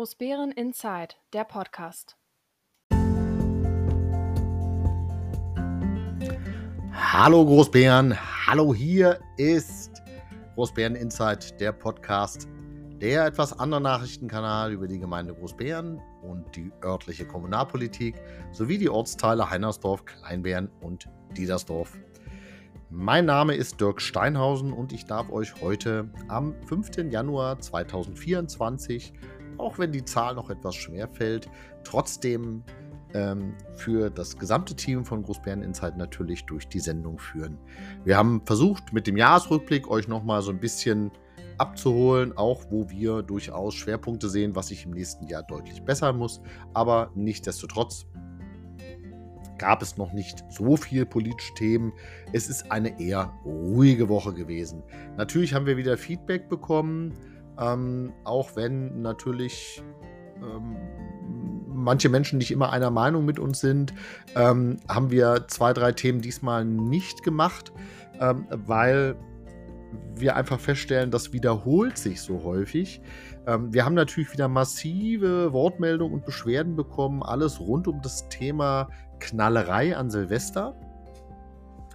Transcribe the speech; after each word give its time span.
Großbären 0.00 0.50
Inside, 0.52 1.16
der 1.34 1.44
Podcast. 1.44 2.16
Hallo 6.94 7.44
Großbären, 7.44 8.16
hallo 8.46 8.74
hier 8.74 9.20
ist 9.36 10.02
Großbären 10.54 10.94
Inside, 10.94 11.54
der 11.60 11.72
Podcast, 11.72 12.48
der 13.02 13.26
etwas 13.26 13.52
andere 13.58 13.82
Nachrichtenkanal 13.82 14.72
über 14.72 14.88
die 14.88 14.98
Gemeinde 14.98 15.34
Großbären 15.34 16.00
und 16.22 16.56
die 16.56 16.72
örtliche 16.82 17.26
Kommunalpolitik 17.26 18.14
sowie 18.52 18.78
die 18.78 18.88
Ortsteile 18.88 19.50
Heinersdorf, 19.50 20.06
Kleinbären 20.06 20.70
und 20.80 21.10
Diedersdorf. 21.36 21.98
Mein 22.88 23.26
Name 23.26 23.54
ist 23.54 23.78
Dirk 23.78 24.00
Steinhausen 24.00 24.72
und 24.72 24.94
ich 24.94 25.04
darf 25.04 25.30
euch 25.30 25.60
heute 25.60 26.08
am 26.28 26.54
5. 26.66 27.10
Januar 27.10 27.58
2024, 27.60 29.12
auch 29.60 29.78
wenn 29.78 29.92
die 29.92 30.04
Zahl 30.04 30.34
noch 30.34 30.50
etwas 30.50 30.74
schwer 30.74 31.08
fällt, 31.08 31.48
trotzdem 31.84 32.62
ähm, 33.14 33.54
für 33.72 34.10
das 34.10 34.36
gesamte 34.38 34.74
Team 34.74 35.04
von 35.04 35.22
Großbären 35.22 35.62
Insight 35.62 35.96
natürlich 35.96 36.44
durch 36.46 36.68
die 36.68 36.80
Sendung 36.80 37.18
führen. 37.18 37.58
Wir 38.04 38.16
haben 38.16 38.42
versucht, 38.44 38.92
mit 38.92 39.06
dem 39.06 39.16
Jahresrückblick 39.16 39.88
euch 39.88 40.08
nochmal 40.08 40.42
so 40.42 40.50
ein 40.50 40.60
bisschen 40.60 41.10
abzuholen, 41.58 42.36
auch 42.36 42.64
wo 42.70 42.88
wir 42.88 43.22
durchaus 43.22 43.74
Schwerpunkte 43.74 44.28
sehen, 44.28 44.56
was 44.56 44.68
sich 44.68 44.86
im 44.86 44.92
nächsten 44.92 45.26
Jahr 45.26 45.42
deutlich 45.42 45.82
bessern 45.82 46.16
muss. 46.16 46.40
Aber 46.72 47.10
nichtsdestotrotz 47.14 48.06
gab 49.58 49.82
es 49.82 49.98
noch 49.98 50.12
nicht 50.14 50.42
so 50.48 50.76
viel 50.76 51.04
politische 51.04 51.52
Themen. 51.54 51.92
Es 52.32 52.48
ist 52.48 52.72
eine 52.72 52.98
eher 52.98 53.34
ruhige 53.44 54.08
Woche 54.08 54.32
gewesen. 54.32 54.82
Natürlich 55.18 55.52
haben 55.52 55.66
wir 55.66 55.76
wieder 55.76 55.98
Feedback 55.98 56.48
bekommen, 56.48 57.12
ähm, 57.58 58.12
auch 58.24 58.56
wenn 58.56 59.02
natürlich 59.02 59.82
ähm, 60.42 60.76
manche 61.66 62.08
Menschen 62.08 62.38
nicht 62.38 62.50
immer 62.50 62.72
einer 62.72 62.90
Meinung 62.90 63.24
mit 63.24 63.38
uns 63.38 63.60
sind, 63.60 63.94
ähm, 64.36 64.78
haben 64.88 65.10
wir 65.10 65.46
zwei, 65.48 65.72
drei 65.72 65.92
Themen 65.92 66.20
diesmal 66.20 66.64
nicht 66.64 67.22
gemacht, 67.22 67.72
ähm, 68.20 68.46
weil 68.50 69.16
wir 70.14 70.36
einfach 70.36 70.60
feststellen, 70.60 71.10
das 71.10 71.32
wiederholt 71.32 71.98
sich 71.98 72.20
so 72.20 72.42
häufig. 72.44 73.00
Ähm, 73.46 73.72
wir 73.72 73.84
haben 73.84 73.94
natürlich 73.94 74.32
wieder 74.32 74.48
massive 74.48 75.52
Wortmeldungen 75.52 76.14
und 76.14 76.24
Beschwerden 76.24 76.76
bekommen, 76.76 77.22
alles 77.22 77.60
rund 77.60 77.88
um 77.88 78.00
das 78.02 78.28
Thema 78.28 78.88
Knallerei 79.18 79.96
an 79.96 80.10
Silvester. 80.10 80.74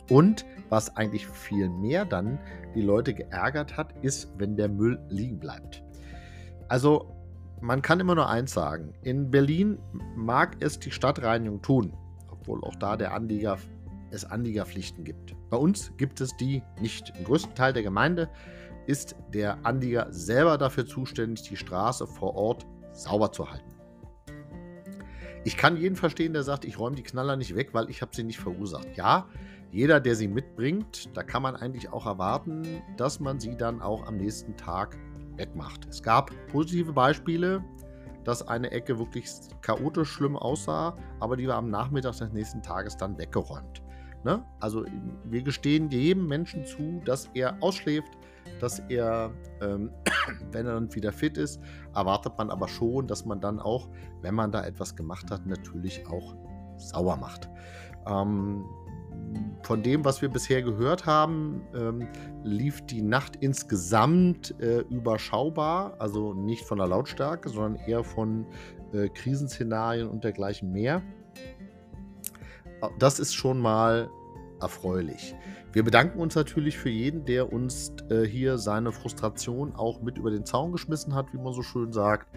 Und 0.09 0.45
was 0.69 0.95
eigentlich 0.97 1.27
viel 1.27 1.69
mehr 1.69 2.05
dann 2.05 2.39
die 2.75 2.81
Leute 2.81 3.13
geärgert 3.13 3.77
hat, 3.77 3.93
ist, 4.03 4.31
wenn 4.37 4.55
der 4.55 4.69
Müll 4.69 4.99
liegen 5.09 5.39
bleibt. 5.39 5.83
Also 6.67 7.15
man 7.61 7.81
kann 7.81 7.99
immer 7.99 8.15
nur 8.15 8.29
eins 8.29 8.53
sagen. 8.53 8.93
In 9.01 9.31
Berlin 9.31 9.79
mag 10.15 10.57
es 10.59 10.79
die 10.79 10.91
Stadtreinigung 10.91 11.61
tun, 11.61 11.93
obwohl 12.29 12.63
auch 12.63 12.75
da 12.75 12.97
der 12.97 13.13
Anlieger, 13.13 13.57
es 14.11 14.23
Anliegerpflichten 14.23 15.03
gibt. 15.03 15.35
Bei 15.49 15.57
uns 15.57 15.91
gibt 15.97 16.21
es 16.21 16.35
die 16.37 16.61
nicht. 16.79 17.11
Im 17.17 17.25
größten 17.25 17.55
Teil 17.55 17.73
der 17.73 17.83
Gemeinde 17.83 18.29
ist 18.87 19.15
der 19.33 19.65
Anlieger 19.65 20.07
selber 20.11 20.57
dafür 20.57 20.85
zuständig, 20.85 21.43
die 21.49 21.57
Straße 21.57 22.05
vor 22.05 22.35
Ort 22.35 22.65
sauber 22.91 23.31
zu 23.31 23.49
halten. 23.49 23.75
Ich 25.43 25.57
kann 25.57 25.77
jeden 25.77 25.95
verstehen, 25.95 26.33
der 26.33 26.43
sagt, 26.43 26.65
ich 26.65 26.79
räume 26.79 26.95
die 26.95 27.03
Knaller 27.03 27.35
nicht 27.35 27.55
weg, 27.55 27.69
weil 27.73 27.89
ich 27.89 28.01
habe 28.01 28.15
sie 28.15 28.23
nicht 28.23 28.39
verursacht. 28.39 28.95
Ja, 28.95 29.27
jeder, 29.75 29.99
der 29.99 30.15
sie 30.15 30.29
mitbringt, 30.29 31.09
da 31.17 31.21
kann 31.21 31.41
man 31.41 31.57
eigentlich 31.57 31.91
auch 31.91 32.05
erwarten, 32.05 32.81
dass 32.95 33.19
man 33.19 33.41
sie 33.41 33.57
dann 33.57 33.81
auch 33.81 34.07
am 34.07 34.15
nächsten 34.15 34.55
Tag 34.55 34.97
wegmacht. 35.35 35.85
Es 35.89 36.01
gab 36.01 36.31
positive 36.47 36.93
Beispiele, 36.93 37.61
dass 38.23 38.47
eine 38.47 38.71
Ecke 38.71 38.97
wirklich 38.97 39.29
chaotisch 39.61 40.11
schlimm 40.11 40.37
aussah, 40.37 40.95
aber 41.19 41.35
die 41.35 41.45
war 41.49 41.57
am 41.57 41.69
Nachmittag 41.69 42.15
des 42.15 42.31
nächsten 42.31 42.61
Tages 42.61 42.95
dann 42.95 43.17
weggeräumt. 43.17 43.83
Ne? 44.23 44.45
Also 44.61 44.85
wir 45.25 45.41
gestehen 45.41 45.89
jedem 45.89 46.25
Menschen 46.25 46.65
zu, 46.65 47.01
dass 47.03 47.29
er 47.33 47.61
ausschläft, 47.61 48.13
dass 48.61 48.79
er, 48.87 49.33
ähm, 49.61 49.91
wenn 50.53 50.67
er 50.67 50.75
dann 50.75 50.95
wieder 50.95 51.11
fit 51.11 51.37
ist, 51.37 51.59
erwartet 51.93 52.31
man 52.37 52.49
aber 52.49 52.69
schon, 52.69 53.07
dass 53.07 53.25
man 53.25 53.41
dann 53.41 53.59
auch, 53.59 53.89
wenn 54.21 54.35
man 54.35 54.53
da 54.53 54.65
etwas 54.65 54.95
gemacht 54.95 55.29
hat, 55.31 55.45
natürlich 55.45 56.07
auch 56.07 56.33
sauer 56.77 57.17
macht. 57.17 57.49
Ähm, 58.07 58.63
von 59.63 59.81
dem, 59.81 60.05
was 60.05 60.21
wir 60.21 60.29
bisher 60.29 60.61
gehört 60.61 61.05
haben, 61.05 61.61
ähm, 61.75 62.07
lief 62.43 62.85
die 62.85 63.01
Nacht 63.01 63.37
insgesamt 63.37 64.53
äh, 64.59 64.81
überschaubar, 64.89 65.95
also 65.99 66.33
nicht 66.33 66.63
von 66.65 66.77
der 66.77 66.87
Lautstärke, 66.87 67.49
sondern 67.49 67.75
eher 67.87 68.03
von 68.03 68.45
äh, 68.93 69.09
Krisenszenarien 69.09 70.07
und 70.07 70.23
dergleichen 70.23 70.71
mehr. 70.71 71.01
Das 72.99 73.19
ist 73.19 73.33
schon 73.33 73.59
mal 73.59 74.09
erfreulich. 74.61 75.35
Wir 75.75 75.83
bedanken 75.83 76.21
uns 76.21 76.35
natürlich 76.35 76.77
für 76.77 76.87
jeden, 76.87 77.25
der 77.25 77.51
uns 77.51 77.93
äh, 78.09 78.23
hier 78.23 78.57
seine 78.57 78.93
Frustration 78.93 79.75
auch 79.75 80.01
mit 80.01 80.17
über 80.17 80.31
den 80.31 80.45
Zaun 80.45 80.71
geschmissen 80.71 81.13
hat, 81.13 81.33
wie 81.33 81.37
man 81.37 81.51
so 81.51 81.63
schön 81.63 81.91
sagt. 81.91 82.29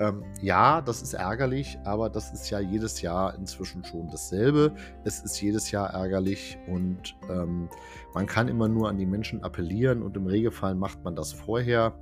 Ähm, 0.00 0.24
ja, 0.42 0.80
das 0.80 1.00
ist 1.00 1.14
ärgerlich, 1.14 1.78
aber 1.84 2.10
das 2.10 2.32
ist 2.32 2.50
ja 2.50 2.58
jedes 2.58 3.00
Jahr 3.00 3.36
inzwischen 3.36 3.84
schon 3.84 4.08
dasselbe. 4.08 4.74
Es 5.04 5.20
ist 5.20 5.40
jedes 5.40 5.70
Jahr 5.70 5.90
ärgerlich 5.90 6.58
und 6.66 7.14
ähm, 7.30 7.68
man 8.12 8.26
kann 8.26 8.48
immer 8.48 8.66
nur 8.66 8.88
an 8.88 8.98
die 8.98 9.06
Menschen 9.06 9.44
appellieren 9.44 10.02
und 10.02 10.16
im 10.16 10.26
Regelfall 10.26 10.74
macht 10.74 11.04
man 11.04 11.14
das 11.14 11.32
vorher 11.32 11.94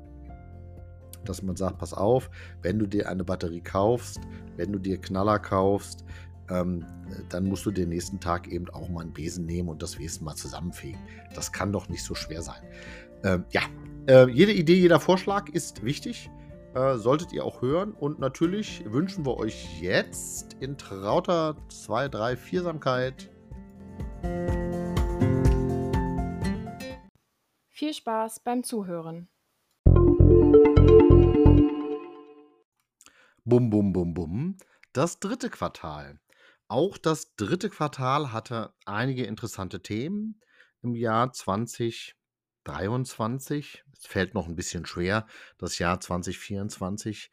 dass 1.25 1.43
man 1.43 1.56
sagt, 1.56 1.78
pass 1.78 1.93
auf, 1.93 2.31
wenn 2.62 2.78
du 2.78 2.87
dir 2.87 3.09
eine 3.09 3.25
Batterie 3.25 3.60
kaufst, 3.60 4.20
wenn 4.56 4.72
du 4.72 4.78
dir 4.78 4.99
Knaller 4.99 5.38
kaufst, 5.38 6.05
ähm, 6.50 6.84
dann 7.28 7.44
musst 7.44 7.66
du 7.66 7.70
den 7.70 7.91
nächsten 7.91 8.20
Tag 8.20 8.48
eben 8.48 8.69
auch 8.70 8.88
mal 8.88 9.03
einen 9.03 9.12
Besen 9.12 9.47
nehmen 9.47 9.69
und 9.69 9.82
das 9.82 9.98
Wesen 9.98 10.25
mal 10.25 10.34
zusammenfegen. 10.34 11.00
Das 11.34 11.53
kann 11.53 11.72
doch 11.72 11.88
nicht 11.88 12.04
so 12.04 12.14
schwer 12.14 12.42
sein. 12.42 12.62
Ähm, 13.25 13.44
ja, 13.50 13.62
äh, 14.09 14.28
jede 14.31 14.53
Idee, 14.53 14.75
jeder 14.75 15.00
Vorschlag 15.00 15.48
ist 15.48 15.84
wichtig. 15.84 16.31
Äh, 16.75 16.97
solltet 16.97 17.32
ihr 17.32 17.44
auch 17.44 17.62
hören. 17.62 17.92
Und 17.92 18.19
natürlich 18.19 18.84
wünschen 18.87 19.26
wir 19.26 19.37
euch 19.37 19.81
jetzt 19.81 20.56
in 20.60 20.76
trauter 20.76 21.56
2, 21.69 22.08
3, 22.08 22.34
4samkeit 22.34 23.28
Viel 27.69 27.94
Spaß 27.94 28.41
beim 28.41 28.64
Zuhören. 28.64 29.28
Bum, 33.44 33.70
bum, 33.70 33.92
bum, 33.92 34.14
bum. 34.14 34.56
Das 34.92 35.20
dritte 35.20 35.48
Quartal. 35.48 36.19
Auch 36.69 36.99
das 36.99 37.34
dritte 37.37 37.71
Quartal 37.71 38.33
hatte 38.33 38.75
einige 38.84 39.25
interessante 39.25 39.83
Themen 39.83 40.41
im 40.83 40.95
Jahr 40.95 41.33
2023. 41.33 43.84
Es 43.91 44.06
fällt 44.06 44.34
noch 44.34 44.47
ein 44.47 44.55
bisschen 44.55 44.84
schwer, 44.84 45.27
das 45.56 45.79
Jahr 45.79 45.99
2024 45.99 47.31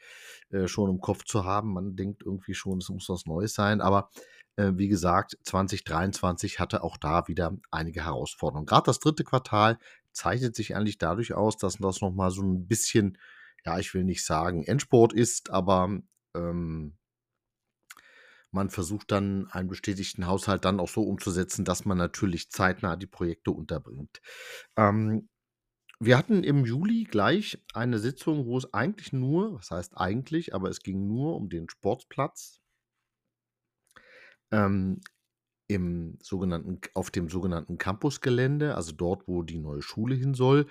äh, 0.52 0.70
schon 0.70 0.90
im 0.90 1.02
Kopf 1.02 1.26
zu 1.26 1.44
haben. 1.44 1.74
Man 1.74 1.98
denkt 1.98 2.24
irgendwie 2.26 2.54
schon, 2.54 2.78
es 2.78 2.88
muss 2.88 3.10
was 3.10 3.26
Neues 3.26 3.54
sein. 3.54 3.82
Aber 3.82 4.10
äh, 4.56 4.72
wie 4.76 4.88
gesagt, 4.88 5.38
2023 5.44 6.62
hatte 6.62 6.82
auch 6.82 6.96
da 6.96 7.28
wieder 7.28 7.58
einige 7.72 8.06
Herausforderungen. 8.06 8.66
Gerade 8.66 8.86
das 8.86 9.00
dritte 9.00 9.26
Quartal 9.26 9.80
zeichnet 10.14 10.56
sich 10.56 10.78
eigentlich 10.78 10.98
dadurch 10.98 11.34
aus, 11.34 11.58
dass 11.58 11.78
das 11.78 12.00
nochmal 12.00 12.32
so 12.32 12.42
ein 12.42 12.68
bisschen, 12.68 13.18
ja, 13.66 13.80
ich 13.80 13.94
will 13.94 14.06
nicht 14.06 14.26
sagen 14.26 14.64
Endsport 14.64 15.12
ist, 15.12 15.50
aber 15.50 16.00
ähm, 16.34 16.98
man 18.56 18.70
versucht 18.70 19.12
dann 19.12 19.48
einen 19.52 19.68
bestätigten 19.68 20.26
Haushalt 20.28 20.66
dann 20.66 20.80
auch 20.80 20.88
so 20.88 21.04
umzusetzen, 21.04 21.66
dass 21.66 21.86
man 21.86 21.98
natürlich 21.98 22.50
zeitnah 22.50 22.96
die 22.96 23.06
Projekte 23.06 23.52
unterbringt. 23.52 24.22
Ähm, 24.78 25.30
wir 26.00 26.18
hatten 26.18 26.44
im 26.44 26.66
Juli 26.66 27.04
gleich 27.04 27.64
eine 27.74 28.00
Sitzung, 28.00 28.46
wo 28.46 28.58
es 28.58 28.74
eigentlich 28.74 29.14
nur, 29.14 29.56
was 29.56 29.72
heißt 29.72 29.98
eigentlich, 29.98 30.56
aber 30.56 30.70
es 30.70 30.82
ging 30.82 31.06
nur 31.08 31.36
um 31.36 31.50
den 31.50 31.70
Sportplatz 31.70 32.62
ähm, 34.52 35.02
im 35.68 36.18
sogenannten, 36.22 36.80
auf 36.94 37.12
dem 37.12 37.30
sogenannten 37.30 37.78
Campusgelände, 37.78 38.76
also 38.76 38.94
dort, 38.94 39.28
wo 39.28 39.44
die 39.44 39.60
neue 39.60 39.82
Schule 39.82 40.16
hin 40.16 40.34
soll. 40.34 40.68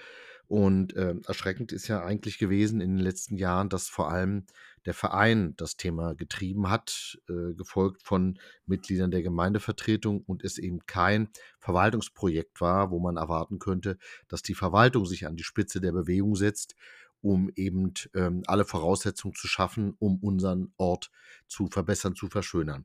Und 0.47 0.95
äh, 0.95 1.15
erschreckend 1.27 1.73
ist 1.73 1.89
ja 1.89 2.05
eigentlich 2.05 2.39
gewesen 2.39 2.81
in 2.81 2.97
den 2.97 3.05
letzten 3.05 3.37
Jahren, 3.37 3.69
dass 3.69 3.89
vor 3.89 4.11
allem 4.11 4.45
der 4.85 4.95
Verein 4.95 5.55
das 5.57 5.77
Thema 5.77 6.15
getrieben 6.15 6.69
hat, 6.69 7.19
äh, 7.29 7.55
gefolgt 7.55 8.03
von 8.03 8.39
Mitgliedern 8.67 9.11
der 9.11 9.23
Gemeindevertretung 9.23 10.23
und 10.23 10.45
es 10.45 10.59
eben 10.59 10.85
kein 10.87 11.29
Verwaltungsprojekt 11.59 12.61
war, 12.61 12.91
wo 12.91 12.99
man 12.99 13.17
erwarten 13.17 13.59
könnte, 13.59 13.97
dass 14.29 14.43
die 14.43 14.55
Verwaltung 14.55 15.07
sich 15.07 15.27
an 15.27 15.37
die 15.37 15.45
Spitze 15.45 15.81
der 15.81 15.93
Bewegung 15.93 16.37
setzt, 16.37 16.75
um 17.25 17.51
eben 17.57 17.95
ähm, 18.15 18.43
alle 18.47 18.67
Voraussetzungen 18.67 19.35
zu 19.35 19.49
schaffen, 19.49 19.95
um 19.99 20.19
unseren 20.19 20.75
Ort 20.77 21.11
zu 21.49 21.69
verbessern, 21.69 22.15
zu 22.15 22.29
verschönern. 22.29 22.85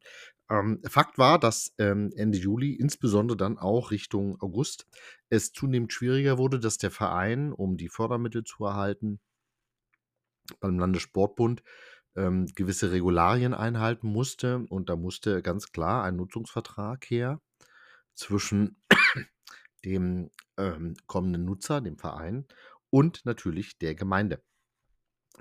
Ähm, 0.50 0.80
Fakt 0.88 1.18
war, 1.18 1.39
dass 1.39 1.74
ähm, 1.77 2.12
Ende 2.15 2.38
Juli, 2.38 2.74
insbesondere 2.74 3.36
dann 3.36 3.57
auch 3.57 3.91
Richtung 3.91 4.41
August, 4.41 4.88
es 5.30 5.51
zunehmend 5.51 5.91
schwieriger 5.91 6.38
wurde, 6.38 6.59
dass 6.59 6.77
der 6.77 6.89
Verein, 6.89 7.51
um 7.51 7.75
die 7.75 7.89
Fördermittel 7.89 8.45
zu 8.45 8.63
erhalten, 8.63 9.19
beim 10.62 10.80
Landessportbund 10.80 11.62
ähm, 12.15 12.47
gewisse 12.56 12.91
Regularien 12.91 13.53
einhalten 13.53 14.07
musste. 14.07 14.65
Und 14.69 14.89
da 14.89 14.95
musste 14.95 15.41
ganz 15.41 15.74
klar 15.74 16.06
ein 16.06 16.15
Nutzungsvertrag 16.15 17.06
her 17.09 17.41
zwischen 18.15 18.77
dem 19.83 20.30
ähm, 20.57 20.95
kommenden 21.07 21.44
Nutzer, 21.44 21.81
dem 21.81 21.97
Verein, 21.97 22.47
und 22.89 23.25
natürlich 23.25 23.77
der 23.77 23.95
Gemeinde. 23.95 24.41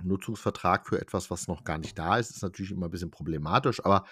Nutzungsvertrag 0.03 0.87
für 0.87 1.01
etwas, 1.01 1.31
was 1.31 1.49
noch 1.49 1.65
gar 1.65 1.79
nicht 1.79 1.99
da 1.99 2.19
ist, 2.19 2.31
ist 2.31 2.43
natürlich 2.43 2.71
immer 2.71 2.87
ein 2.87 2.91
bisschen 2.91 3.11
problematisch, 3.11 3.85
aber 3.85 4.07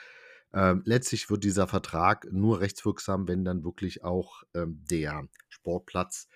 ähm, 0.52 0.82
letztlich 0.84 1.28
wird 1.30 1.44
dieser 1.44 1.66
Vertrag 1.66 2.26
nur 2.32 2.60
rechtswirksam, 2.60 3.28
wenn 3.28 3.44
dann 3.44 3.64
wirklich 3.64 4.04
auch 4.04 4.42
ähm, 4.54 4.82
der 4.90 5.28
Sportplatz 5.48 6.28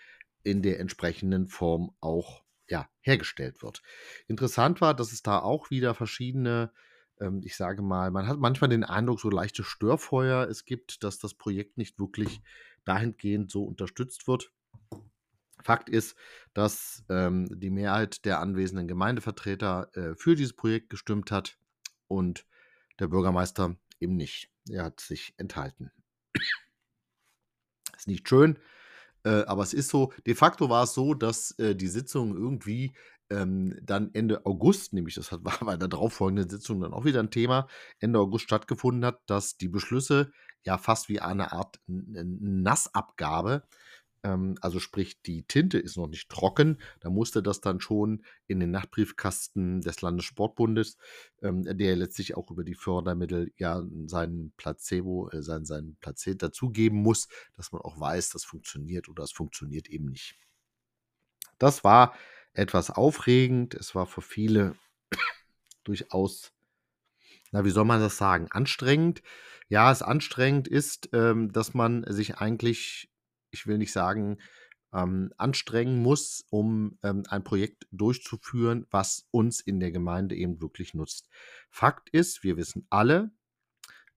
in 0.42 0.62
der 0.62 0.80
entsprechenden 0.80 1.48
Form 1.48 1.94
auch 2.00 2.44
ja, 2.68 2.88
hergestellt 3.00 3.62
wird. 3.62 3.82
Interessant 4.28 4.80
war, 4.80 4.94
dass 4.94 5.12
es 5.12 5.22
da 5.22 5.38
auch 5.40 5.70
wieder 5.70 5.94
verschiedene, 5.94 6.72
ähm, 7.20 7.40
ich 7.44 7.56
sage 7.56 7.82
mal, 7.82 8.10
man 8.10 8.26
hat 8.26 8.38
manchmal 8.38 8.70
den 8.70 8.84
Eindruck, 8.84 9.20
so 9.20 9.30
leichte 9.30 9.64
Störfeuer 9.64 10.48
es 10.48 10.64
gibt, 10.64 11.02
dass 11.02 11.18
das 11.18 11.34
Projekt 11.34 11.76
nicht 11.76 11.98
wirklich 11.98 12.40
dahingehend 12.84 13.50
so 13.50 13.64
unterstützt 13.64 14.26
wird. 14.28 14.52
Fakt 15.62 15.88
ist, 15.88 16.16
dass 16.54 17.04
ähm, 17.08 17.48
die 17.50 17.70
Mehrheit 17.70 18.24
der 18.24 18.40
anwesenden 18.40 18.88
Gemeindevertreter 18.88 19.90
äh, 19.94 20.14
für 20.14 20.34
dieses 20.34 20.52
Projekt 20.52 20.90
gestimmt 20.90 21.30
hat 21.30 21.58
und 22.08 22.46
der 22.98 23.08
Bürgermeister 23.08 23.76
eben 24.00 24.16
nicht. 24.16 24.50
Er 24.68 24.84
hat 24.84 25.00
sich 25.00 25.34
enthalten. 25.36 25.90
Ist 27.96 28.08
nicht 28.08 28.28
schön, 28.28 28.58
äh, 29.24 29.42
aber 29.44 29.62
es 29.62 29.74
ist 29.74 29.88
so. 29.88 30.12
De 30.26 30.34
facto 30.34 30.70
war 30.70 30.84
es 30.84 30.94
so, 30.94 31.14
dass 31.14 31.52
äh, 31.58 31.74
die 31.74 31.88
Sitzung 31.88 32.34
irgendwie 32.34 32.94
ähm, 33.30 33.78
dann 33.82 34.10
Ende 34.12 34.44
August, 34.44 34.92
nämlich 34.92 35.14
das 35.14 35.32
war 35.44 35.58
bei 35.60 35.76
der 35.76 35.88
darauffolgenden 35.88 36.48
Sitzung 36.48 36.80
dann 36.80 36.92
auch 36.92 37.04
wieder 37.04 37.20
ein 37.20 37.30
Thema, 37.30 37.68
Ende 37.98 38.18
August 38.18 38.44
stattgefunden 38.44 39.04
hat, 39.04 39.20
dass 39.26 39.56
die 39.56 39.68
Beschlüsse 39.68 40.32
ja 40.62 40.76
fast 40.78 41.08
wie 41.08 41.20
eine 41.20 41.52
Art 41.52 41.80
Nassabgabe 41.86 43.62
ähm, 44.22 44.56
also 44.60 44.80
sprich, 44.80 45.22
die 45.22 45.44
Tinte 45.44 45.78
ist 45.78 45.96
noch 45.96 46.08
nicht 46.08 46.28
trocken. 46.28 46.78
Da 47.00 47.10
musste 47.10 47.42
das 47.42 47.60
dann 47.60 47.80
schon 47.80 48.24
in 48.46 48.60
den 48.60 48.70
Nachtbriefkasten 48.70 49.80
des 49.80 50.02
Landessportbundes, 50.02 50.96
ähm, 51.42 51.62
der 51.64 51.96
letztlich 51.96 52.36
auch 52.36 52.50
über 52.50 52.64
die 52.64 52.74
Fördermittel 52.74 53.52
ja 53.56 53.82
seinen 54.06 54.52
Placebo, 54.56 55.30
äh, 55.30 55.42
sein, 55.42 55.64
sein 55.64 55.96
Placet 56.00 56.42
dazugeben 56.42 56.98
muss, 56.98 57.28
dass 57.56 57.72
man 57.72 57.82
auch 57.82 57.98
weiß, 57.98 58.30
das 58.30 58.44
funktioniert 58.44 59.08
oder 59.08 59.24
es 59.24 59.32
funktioniert 59.32 59.88
eben 59.88 60.06
nicht. 60.06 60.34
Das 61.58 61.84
war 61.84 62.14
etwas 62.52 62.90
aufregend. 62.90 63.74
Es 63.74 63.94
war 63.94 64.06
für 64.06 64.22
viele 64.22 64.74
durchaus, 65.84 66.52
na, 67.52 67.64
wie 67.64 67.70
soll 67.70 67.84
man 67.84 68.00
das 68.00 68.16
sagen, 68.16 68.48
anstrengend. 68.50 69.22
Ja, 69.68 69.92
es 69.92 70.02
anstrengend 70.02 70.66
ist, 70.66 71.10
ähm, 71.12 71.52
dass 71.52 71.74
man 71.74 72.04
sich 72.08 72.38
eigentlich 72.38 73.09
ich 73.50 73.66
will 73.66 73.78
nicht 73.78 73.92
sagen, 73.92 74.38
ähm, 74.92 75.32
anstrengen 75.36 76.02
muss, 76.02 76.44
um 76.50 76.98
ähm, 77.02 77.22
ein 77.28 77.44
Projekt 77.44 77.86
durchzuführen, 77.92 78.86
was 78.90 79.28
uns 79.30 79.60
in 79.60 79.80
der 79.80 79.92
Gemeinde 79.92 80.34
eben 80.34 80.60
wirklich 80.60 80.94
nutzt. 80.94 81.28
Fakt 81.70 82.10
ist, 82.10 82.42
wir 82.42 82.56
wissen 82.56 82.86
alle, 82.90 83.30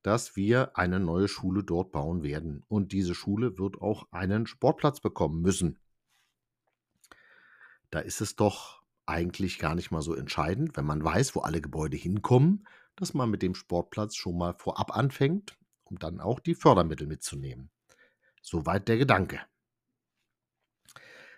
dass 0.02 0.36
wir 0.36 0.78
eine 0.78 1.00
neue 1.00 1.28
Schule 1.28 1.64
dort 1.64 1.92
bauen 1.92 2.24
werden. 2.24 2.64
Und 2.68 2.92
diese 2.92 3.16
Schule 3.16 3.58
wird 3.58 3.82
auch 3.82 4.08
einen 4.12 4.48
Sportplatz 4.48 5.00
bekommen 5.00 5.42
müssen. 5.42 5.80
Da 7.90 8.00
ist 8.00 8.22
es 8.22 8.36
doch 8.36 8.82
eigentlich 9.06 9.60
gar 9.60 9.76
nicht 9.76 9.92
mal 9.92 10.02
so 10.02 10.14
entscheidend, 10.14 10.76
wenn 10.76 10.86
man 10.86 11.04
weiß, 11.04 11.36
wo 11.36 11.42
alle 11.42 11.62
Gebäude 11.62 11.98
hinkommen, 11.98 12.68
dass 12.96 13.14
man 13.14 13.30
mit 13.30 13.42
dem 13.42 13.56
Sportplatz 13.56 14.16
schon 14.16 14.38
mal 14.38 14.54
vorab 14.54 14.96
anfängt, 14.96 15.58
um 15.84 16.00
dann 16.00 16.20
auch 16.20 16.40
die 16.40 16.56
Fördermittel 16.56 17.08
mitzunehmen. 17.08 17.70
Soweit 18.44 18.88
der 18.88 18.98
Gedanke. 18.98 19.40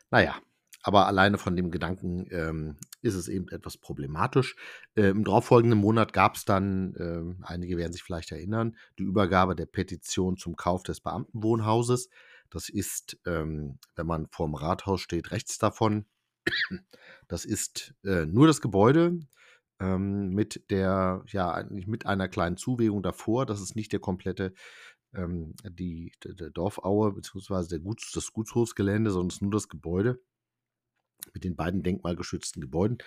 Naja, 0.10 0.36
aber 0.82 1.08
alleine 1.08 1.38
von 1.38 1.56
dem 1.56 1.72
Gedanken 1.72 2.28
ähm, 2.32 2.78
ist 3.02 3.16
es 3.16 3.28
eben 3.28 3.48
etwas 3.50 3.78
problematisch. 3.78 4.56
Äh, 4.96 5.10
Im 5.10 5.24
darauffolgenden 5.24 5.80
Monat 5.80 6.14
gab 6.14 6.36
es 6.36 6.46
dann, 6.46 6.96
äh, 6.96 7.46
einige 7.46 7.78
werden 7.78 7.94
sich 7.94 8.04
vielleicht 8.04 8.32
erinnern, 8.32 8.76
die 9.00 9.04
Übergabe 9.04 9.56
der 9.56 9.66
Petition 9.68 10.38
zum 10.38 10.56
Kauf 10.56 10.84
des 10.84 11.02
Beamtenwohnhauses. 11.02 12.10
Das 12.50 12.70
ist, 12.70 13.18
ähm, 13.26 13.80
wenn 13.96 14.08
man 14.08 14.28
vorm 14.28 14.56
Rathaus 14.56 15.02
steht, 15.02 15.32
rechts 15.32 15.58
davon. 15.58 16.06
Das 17.28 17.46
ist 17.46 17.96
äh, 18.04 18.26
nur 18.26 18.48
das 18.48 18.62
Gebäude 18.62 19.20
ähm, 19.80 20.30
mit 20.30 20.70
der, 20.70 21.24
ja, 21.28 21.66
mit 21.70 22.06
einer 22.06 22.28
kleinen 22.28 22.58
Zuwegung 22.58 23.02
davor. 23.02 23.46
Das 23.46 23.62
ist 23.62 23.76
nicht 23.76 23.92
der 23.92 24.00
komplette 24.00 24.54
ähm, 25.16 25.54
die, 25.64 26.12
der 26.24 26.50
Dorfaue 26.50 27.14
bzw. 27.14 27.80
Guts, 27.80 28.12
das 28.12 28.32
Gutshofsgelände, 28.34 29.12
sondern 29.12 29.38
nur 29.42 29.52
das 29.52 29.70
Gebäude 29.70 30.20
mit 31.34 31.44
den 31.44 31.56
beiden 31.56 31.84
denkmalgeschützten 31.84 32.62
Gebäuden, 32.62 32.98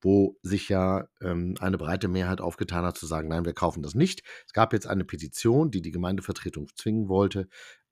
wo 0.00 0.38
sich 0.42 0.68
ja 0.68 1.08
ähm, 1.20 1.56
eine 1.60 1.78
breite 1.78 2.08
Mehrheit 2.08 2.40
aufgetan 2.40 2.84
hat 2.84 2.96
zu 2.96 3.06
sagen, 3.06 3.28
nein, 3.28 3.44
wir 3.44 3.52
kaufen 3.52 3.82
das 3.82 3.94
nicht. 3.94 4.22
Es 4.46 4.52
gab 4.52 4.72
jetzt 4.72 4.86
eine 4.86 5.04
Petition, 5.04 5.70
die 5.70 5.82
die 5.82 5.90
Gemeindevertretung 5.90 6.68
zwingen 6.76 7.08
wollte, 7.08 7.48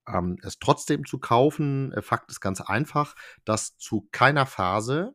ähm, 0.07 0.39
es 0.43 0.59
trotzdem 0.59 1.05
zu 1.05 1.19
kaufen. 1.19 1.93
Äh, 1.93 2.03
Fakt 2.03 2.31
ist 2.31 2.41
ganz 2.41 2.61
einfach, 2.61 3.15
dass 3.45 3.77
zu 3.79 4.09
keiner 4.13 4.47
Phase 4.47 5.15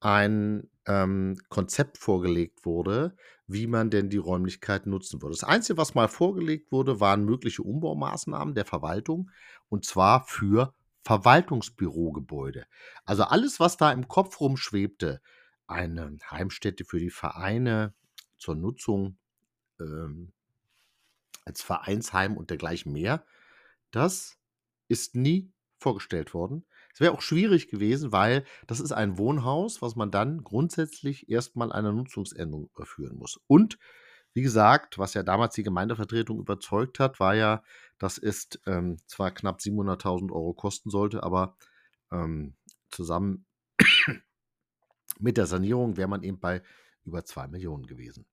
ein 0.00 0.70
ähm, 0.86 1.36
Konzept 1.48 1.98
vorgelegt 1.98 2.64
wurde, 2.66 3.16
wie 3.46 3.66
man 3.66 3.90
denn 3.90 4.08
die 4.08 4.16
Räumlichkeit 4.16 4.86
nutzen 4.86 5.20
würde. 5.20 5.34
Das 5.34 5.44
Einzige, 5.44 5.76
was 5.76 5.94
mal 5.94 6.08
vorgelegt 6.08 6.72
wurde, 6.72 7.00
waren 7.00 7.24
mögliche 7.24 7.62
Umbaumaßnahmen 7.62 8.54
der 8.54 8.64
Verwaltung 8.64 9.30
und 9.68 9.84
zwar 9.84 10.26
für 10.26 10.74
Verwaltungsbürogebäude. 11.02 12.66
Also 13.04 13.24
alles, 13.24 13.60
was 13.60 13.76
da 13.76 13.92
im 13.92 14.08
Kopf 14.08 14.40
rumschwebte, 14.40 15.20
eine 15.66 16.16
Heimstätte 16.30 16.84
für 16.84 16.98
die 16.98 17.10
Vereine 17.10 17.94
zur 18.38 18.54
Nutzung 18.54 19.18
ähm, 19.80 20.32
als 21.44 21.62
Vereinsheim 21.62 22.36
und 22.36 22.50
dergleichen 22.50 22.92
mehr, 22.92 23.26
das 23.90 24.38
ist 24.88 25.14
nie 25.14 25.52
vorgestellt 25.78 26.32
worden. 26.32 26.64
Es 26.94 27.00
wäre 27.00 27.12
auch 27.12 27.22
schwierig 27.22 27.68
gewesen, 27.68 28.12
weil 28.12 28.44
das 28.68 28.78
ist 28.78 28.92
ein 28.92 29.18
Wohnhaus, 29.18 29.82
was 29.82 29.96
man 29.96 30.12
dann 30.12 30.44
grundsätzlich 30.44 31.28
erstmal 31.28 31.72
einer 31.72 31.92
Nutzungsänderung 31.92 32.70
überführen 32.72 33.16
muss. 33.16 33.40
Und 33.48 33.78
wie 34.32 34.42
gesagt, 34.42 34.98
was 34.98 35.14
ja 35.14 35.24
damals 35.24 35.54
die 35.54 35.64
Gemeindevertretung 35.64 36.38
überzeugt 36.38 37.00
hat, 37.00 37.18
war 37.18 37.34
ja, 37.34 37.64
dass 37.98 38.18
es 38.18 38.48
ähm, 38.66 38.98
zwar 39.06 39.32
knapp 39.32 39.58
700.000 39.58 40.30
Euro 40.32 40.54
kosten 40.54 40.88
sollte, 40.88 41.24
aber 41.24 41.56
ähm, 42.12 42.54
zusammen 42.90 43.44
mit 45.18 45.36
der 45.36 45.46
Sanierung 45.46 45.96
wäre 45.96 46.08
man 46.08 46.22
eben 46.22 46.38
bei 46.38 46.62
über 47.04 47.24
2 47.24 47.48
Millionen 47.48 47.86
gewesen. 47.86 48.24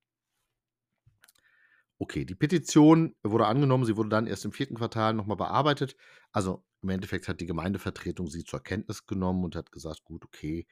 Okay, 2.01 2.25
die 2.25 2.33
Petition 2.33 3.15
wurde 3.21 3.45
angenommen, 3.45 3.85
sie 3.85 3.95
wurde 3.95 4.09
dann 4.09 4.25
erst 4.25 4.43
im 4.43 4.53
vierten 4.53 4.73
Quartal 4.73 5.13
nochmal 5.13 5.37
bearbeitet. 5.37 5.95
Also 6.31 6.65
im 6.81 6.89
Endeffekt 6.89 7.27
hat 7.27 7.39
die 7.39 7.45
Gemeindevertretung 7.45 8.25
sie 8.25 8.43
zur 8.43 8.63
Kenntnis 8.63 9.05
genommen 9.05 9.43
und 9.43 9.55
hat 9.55 9.71
gesagt, 9.71 10.03
gut, 10.03 10.25
okay, 10.25 10.65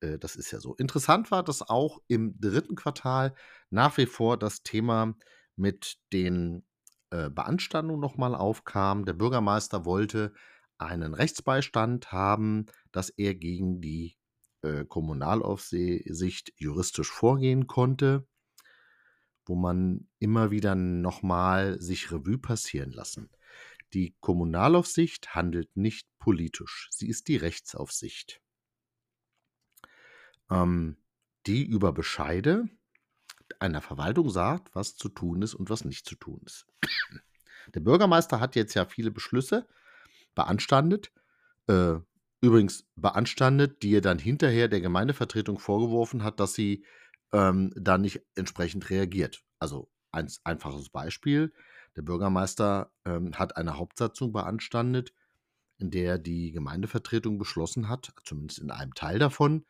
äh, 0.00 0.18
das 0.18 0.36
ist 0.36 0.50
ja 0.50 0.60
so. 0.60 0.74
Interessant 0.74 1.30
war, 1.30 1.42
dass 1.42 1.62
auch 1.66 2.02
im 2.08 2.38
dritten 2.38 2.74
Quartal 2.74 3.34
nach 3.70 3.96
wie 3.96 4.04
vor 4.04 4.36
das 4.36 4.64
Thema 4.64 5.14
mit 5.56 5.96
den 6.12 6.66
äh, 7.08 7.30
Beanstandungen 7.30 8.02
nochmal 8.02 8.34
aufkam. 8.34 9.06
Der 9.06 9.14
Bürgermeister 9.14 9.86
wollte 9.86 10.34
einen 10.76 11.14
Rechtsbeistand 11.14 12.12
haben, 12.12 12.66
dass 12.92 13.08
er 13.08 13.34
gegen 13.34 13.80
die 13.80 14.18
äh, 14.60 14.84
Kommunalaufsicht 14.84 16.52
juristisch 16.58 17.10
vorgehen 17.10 17.66
konnte 17.66 18.26
wo 19.46 19.54
man 19.54 20.08
immer 20.18 20.50
wieder 20.50 20.74
nochmal 20.74 21.80
sich 21.80 22.12
Revue 22.12 22.38
passieren 22.38 22.92
lassen. 22.92 23.30
Die 23.92 24.14
Kommunalaufsicht 24.20 25.34
handelt 25.34 25.76
nicht 25.76 26.08
politisch, 26.18 26.88
sie 26.90 27.08
ist 27.08 27.28
die 27.28 27.36
Rechtsaufsicht, 27.36 28.42
ähm, 30.50 30.96
die 31.46 31.64
über 31.64 31.92
Bescheide 31.92 32.68
einer 33.60 33.80
Verwaltung 33.80 34.28
sagt, 34.28 34.74
was 34.74 34.96
zu 34.96 35.08
tun 35.08 35.42
ist 35.42 35.54
und 35.54 35.70
was 35.70 35.84
nicht 35.84 36.06
zu 36.06 36.16
tun 36.16 36.40
ist. 36.44 36.66
Der 37.74 37.80
Bürgermeister 37.80 38.40
hat 38.40 38.56
jetzt 38.56 38.74
ja 38.74 38.84
viele 38.84 39.10
Beschlüsse 39.10 39.66
beanstandet, 40.34 41.12
äh, 41.68 41.94
übrigens 42.40 42.86
beanstandet, 42.96 43.82
die 43.82 43.96
er 43.96 44.00
dann 44.00 44.18
hinterher 44.18 44.68
der 44.68 44.80
Gemeindevertretung 44.80 45.58
vorgeworfen 45.58 46.22
hat, 46.22 46.38
dass 46.40 46.54
sie 46.54 46.84
ähm, 47.32 47.72
da 47.76 47.98
nicht 47.98 48.22
entsprechend 48.34 48.90
reagiert. 48.90 49.42
Also 49.58 49.90
ein 50.12 50.28
einfaches 50.44 50.88
Beispiel. 50.88 51.52
Der 51.96 52.02
Bürgermeister 52.02 52.92
ähm, 53.04 53.34
hat 53.34 53.56
eine 53.56 53.78
Hauptsatzung 53.78 54.32
beanstandet, 54.32 55.12
in 55.78 55.90
der 55.90 56.18
die 56.18 56.52
Gemeindevertretung 56.52 57.38
beschlossen 57.38 57.88
hat, 57.88 58.12
zumindest 58.24 58.58
in 58.60 58.70
einem 58.70 58.94
Teil 58.94 59.18
davon, 59.18 59.66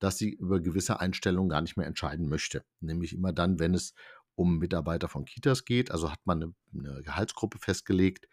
dass 0.00 0.18
sie 0.18 0.30
über 0.30 0.60
gewisse 0.60 1.00
Einstellungen 1.00 1.48
gar 1.48 1.60
nicht 1.60 1.76
mehr 1.76 1.86
entscheiden 1.86 2.28
möchte. 2.28 2.64
Nämlich 2.80 3.12
immer 3.12 3.32
dann, 3.32 3.58
wenn 3.58 3.74
es 3.74 3.94
um 4.36 4.58
Mitarbeiter 4.58 5.08
von 5.08 5.24
Kitas 5.24 5.64
geht. 5.64 5.90
Also 5.90 6.10
hat 6.10 6.20
man 6.24 6.42
eine, 6.42 6.54
eine 6.74 7.02
Gehaltsgruppe 7.02 7.58
festgelegt, 7.58 8.28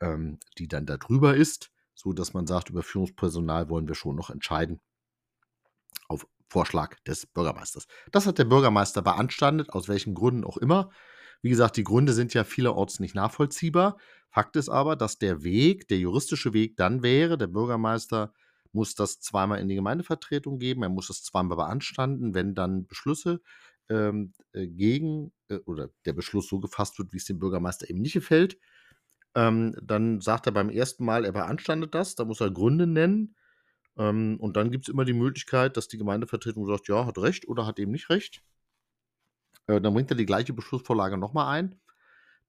ähm, 0.00 0.38
die 0.58 0.68
dann 0.68 0.86
darüber 0.86 1.36
ist, 1.36 1.70
so 1.94 2.12
dass 2.12 2.34
man 2.34 2.46
sagt, 2.46 2.70
über 2.70 2.82
Führungspersonal 2.82 3.68
wollen 3.68 3.88
wir 3.88 3.94
schon 3.94 4.16
noch 4.16 4.30
entscheiden 4.30 4.80
auf 6.08 6.26
Vorschlag 6.48 6.96
des 7.06 7.26
Bürgermeisters. 7.26 7.86
Das 8.12 8.26
hat 8.26 8.38
der 8.38 8.44
Bürgermeister 8.44 9.02
beanstandet, 9.02 9.70
aus 9.70 9.88
welchen 9.88 10.14
Gründen 10.14 10.44
auch 10.44 10.56
immer. 10.56 10.90
Wie 11.42 11.50
gesagt, 11.50 11.76
die 11.76 11.84
Gründe 11.84 12.12
sind 12.12 12.34
ja 12.34 12.44
vielerorts 12.44 13.00
nicht 13.00 13.14
nachvollziehbar. 13.14 13.98
Fakt 14.30 14.56
ist 14.56 14.68
aber, 14.68 14.96
dass 14.96 15.18
der 15.18 15.42
Weg, 15.42 15.88
der 15.88 15.98
juristische 15.98 16.52
Weg 16.52 16.76
dann 16.76 17.02
wäre, 17.02 17.38
der 17.38 17.46
Bürgermeister 17.46 18.32
muss 18.72 18.94
das 18.94 19.20
zweimal 19.20 19.60
in 19.60 19.68
die 19.68 19.74
Gemeindevertretung 19.74 20.58
geben, 20.58 20.82
er 20.82 20.88
muss 20.88 21.08
es 21.08 21.22
zweimal 21.22 21.56
beanstanden, 21.56 22.34
wenn 22.34 22.54
dann 22.54 22.86
Beschlüsse 22.86 23.40
ähm, 23.88 24.32
äh, 24.52 24.66
gegen 24.66 25.32
äh, 25.48 25.56
oder 25.64 25.88
der 26.04 26.12
Beschluss 26.12 26.48
so 26.48 26.60
gefasst 26.60 26.98
wird, 26.98 27.12
wie 27.12 27.16
es 27.16 27.24
dem 27.24 27.38
Bürgermeister 27.38 27.88
eben 27.88 28.00
nicht 28.00 28.12
gefällt. 28.12 28.58
Ähm, 29.34 29.74
dann 29.82 30.20
sagt 30.20 30.46
er 30.46 30.52
beim 30.52 30.70
ersten 30.70 31.04
Mal, 31.04 31.24
er 31.24 31.32
beanstandet 31.32 31.94
das, 31.94 32.14
da 32.14 32.24
muss 32.24 32.40
er 32.40 32.50
Gründe 32.50 32.86
nennen. 32.86 33.36
Ähm, 33.96 34.36
und 34.40 34.56
dann 34.56 34.70
gibt 34.70 34.86
es 34.86 34.92
immer 34.92 35.04
die 35.04 35.12
Möglichkeit, 35.12 35.76
dass 35.76 35.88
die 35.88 35.98
Gemeindevertretung 35.98 36.66
sagt, 36.66 36.88
ja, 36.88 37.06
hat 37.06 37.18
recht 37.18 37.48
oder 37.48 37.66
hat 37.66 37.78
eben 37.78 37.92
nicht 37.92 38.10
recht. 38.10 38.42
Äh, 39.66 39.80
dann 39.80 39.94
bringt 39.94 40.10
er 40.10 40.16
die 40.16 40.26
gleiche 40.26 40.52
Beschlussvorlage 40.52 41.16
nochmal 41.16 41.56
ein, 41.56 41.80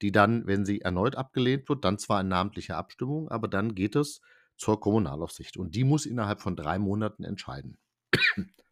die 0.02 0.12
dann, 0.12 0.46
wenn 0.48 0.66
sie 0.66 0.82
erneut 0.82 1.16
abgelehnt 1.16 1.68
wird, 1.70 1.86
dann 1.86 1.98
zwar 1.98 2.22
in 2.22 2.28
namentlicher 2.28 2.78
Abstimmung, 2.78 3.30
aber 3.30 3.48
dann 3.48 3.76
geht 3.76 3.96
es 3.96 4.22
zur 4.58 4.80
Kommunalaufsicht. 4.80 5.58
Und 5.58 5.76
die 5.76 5.84
muss 5.84 6.06
innerhalb 6.06 6.42
von 6.42 6.56
drei 6.56 6.80
Monaten 6.80 7.24
entscheiden. 7.24 7.78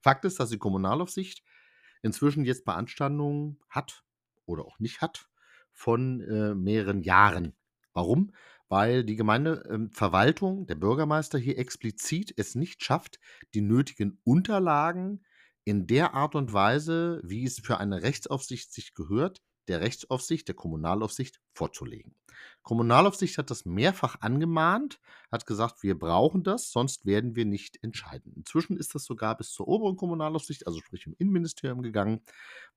Fakt 0.02 0.26
ist, 0.26 0.40
dass 0.40 0.50
die 0.50 0.58
Kommunalaufsicht 0.58 1.44
inzwischen 2.02 2.46
jetzt 2.46 2.66
Beanstandungen 2.66 3.60
hat 3.70 4.04
oder 4.46 4.66
auch 4.66 4.80
nicht 4.80 5.02
hat 5.02 5.28
von 5.72 6.22
äh, 6.22 6.54
mehreren 6.54 7.02
Jahren. 7.02 7.56
Warum? 7.94 8.32
Weil 8.70 9.04
die 9.04 9.16
Gemeindeverwaltung, 9.16 10.60
ähm, 10.60 10.68
der 10.68 10.76
Bürgermeister 10.76 11.38
hier 11.38 11.58
explizit 11.58 12.34
es 12.38 12.56
nicht 12.56 12.84
schafft, 12.84 13.20
die 13.54 13.62
nötigen 13.62 14.20
Unterlagen 14.24 15.24
in 15.64 15.88
der 15.88 16.14
Art 16.14 16.36
und 16.36 16.54
Weise, 16.54 17.22
wie 17.24 17.44
es 17.44 17.60
für 17.60 17.78
eine 17.80 18.04
Rechtsaufsicht 18.04 18.72
sich 18.72 18.94
gehört, 18.94 19.42
der 19.68 19.82
Rechtsaufsicht, 19.82 20.48
der 20.48 20.56
Kommunalaufsicht 20.56 21.42
vorzulegen. 21.54 22.16
Kommunalaufsicht 22.62 23.38
hat 23.38 23.50
das 23.50 23.66
mehrfach 23.66 24.22
angemahnt, 24.22 25.00
hat 25.32 25.46
gesagt, 25.46 25.84
wir 25.84 25.98
brauchen 25.98 26.44
das, 26.44 26.72
sonst 26.72 27.06
werden 27.06 27.36
wir 27.36 27.46
nicht 27.46 27.84
entscheiden. 27.84 28.34
Inzwischen 28.36 28.78
ist 28.78 28.96
das 28.96 29.06
sogar 29.06 29.38
bis 29.38 29.52
zur 29.52 29.68
oberen 29.68 29.96
Kommunalaufsicht, 29.96 30.68
also 30.68 30.80
sprich 30.80 31.06
im 31.08 31.16
Innenministerium 31.18 31.82
gegangen, 31.82 32.22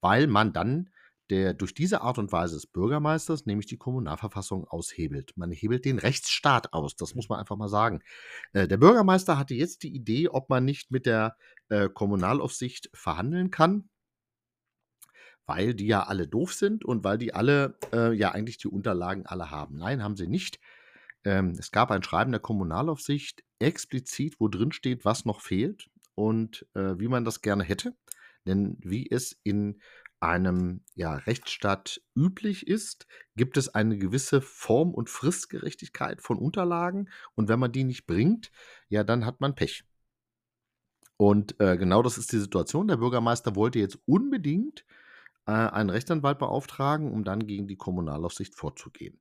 weil 0.00 0.26
man 0.26 0.52
dann 0.52 0.90
der 1.30 1.54
durch 1.54 1.74
diese 1.74 2.00
Art 2.00 2.18
und 2.18 2.32
Weise 2.32 2.54
des 2.54 2.66
Bürgermeisters 2.66 3.46
nämlich 3.46 3.66
die 3.66 3.76
Kommunalverfassung 3.76 4.66
aushebelt. 4.66 5.36
Man 5.36 5.50
hebelt 5.50 5.84
den 5.84 5.98
Rechtsstaat 5.98 6.72
aus, 6.72 6.96
das 6.96 7.14
muss 7.14 7.28
man 7.28 7.38
einfach 7.38 7.56
mal 7.56 7.68
sagen. 7.68 8.00
Äh, 8.52 8.68
der 8.68 8.78
Bürgermeister 8.78 9.38
hatte 9.38 9.54
jetzt 9.54 9.82
die 9.82 9.94
Idee, 9.94 10.28
ob 10.28 10.48
man 10.48 10.64
nicht 10.64 10.90
mit 10.90 11.06
der 11.06 11.36
äh, 11.68 11.88
Kommunalaufsicht 11.88 12.90
verhandeln 12.94 13.50
kann 13.50 13.88
weil 15.48 15.74
die 15.74 15.86
ja 15.86 16.02
alle 16.02 16.28
doof 16.28 16.52
sind 16.52 16.84
und 16.84 17.04
weil 17.04 17.16
die 17.16 17.32
alle 17.32 17.78
äh, 17.94 18.12
ja 18.12 18.32
eigentlich 18.32 18.58
die 18.58 18.68
Unterlagen 18.68 19.24
alle 19.24 19.50
haben. 19.50 19.78
Nein, 19.78 20.02
haben 20.02 20.14
sie 20.14 20.26
nicht. 20.26 20.60
Ähm, 21.24 21.56
es 21.58 21.72
gab 21.72 21.90
ein 21.90 22.02
Schreiben 22.02 22.32
der 22.32 22.40
Kommunalaufsicht 22.40 23.42
explizit, 23.58 24.36
wo 24.38 24.48
drin 24.48 24.72
steht, 24.72 25.06
was 25.06 25.24
noch 25.24 25.40
fehlt 25.40 25.88
und 26.14 26.66
äh, 26.74 26.98
wie 26.98 27.08
man 27.08 27.24
das 27.24 27.40
gerne 27.40 27.64
hätte. 27.64 27.96
Denn 28.46 28.76
wie 28.80 29.10
es 29.10 29.40
in 29.42 29.80
einem 30.20 30.82
ja, 30.94 31.14
Rechtsstaat 31.14 32.00
üblich 32.16 32.66
ist, 32.66 33.06
gibt 33.36 33.56
es 33.56 33.74
eine 33.74 33.98
gewisse 33.98 34.40
Form- 34.40 34.94
und 34.94 35.10
Fristgerechtigkeit 35.10 36.20
von 36.22 36.38
Unterlagen. 36.38 37.08
Und 37.34 37.48
wenn 37.48 37.60
man 37.60 37.72
die 37.72 37.84
nicht 37.84 38.06
bringt, 38.06 38.50
ja, 38.88 39.04
dann 39.04 39.24
hat 39.24 39.40
man 39.40 39.54
Pech. 39.54 39.84
Und 41.16 41.60
äh, 41.60 41.76
genau 41.76 42.02
das 42.02 42.18
ist 42.18 42.32
die 42.32 42.38
Situation. 42.38 42.88
Der 42.88 42.96
Bürgermeister 42.96 43.56
wollte 43.56 43.78
jetzt 43.78 43.98
unbedingt 44.06 44.84
äh, 45.46 45.52
einen 45.52 45.90
Rechtsanwalt 45.90 46.38
beauftragen, 46.38 47.10
um 47.10 47.24
dann 47.24 47.46
gegen 47.46 47.66
die 47.66 47.76
Kommunalaufsicht 47.76 48.54
vorzugehen. 48.54 49.20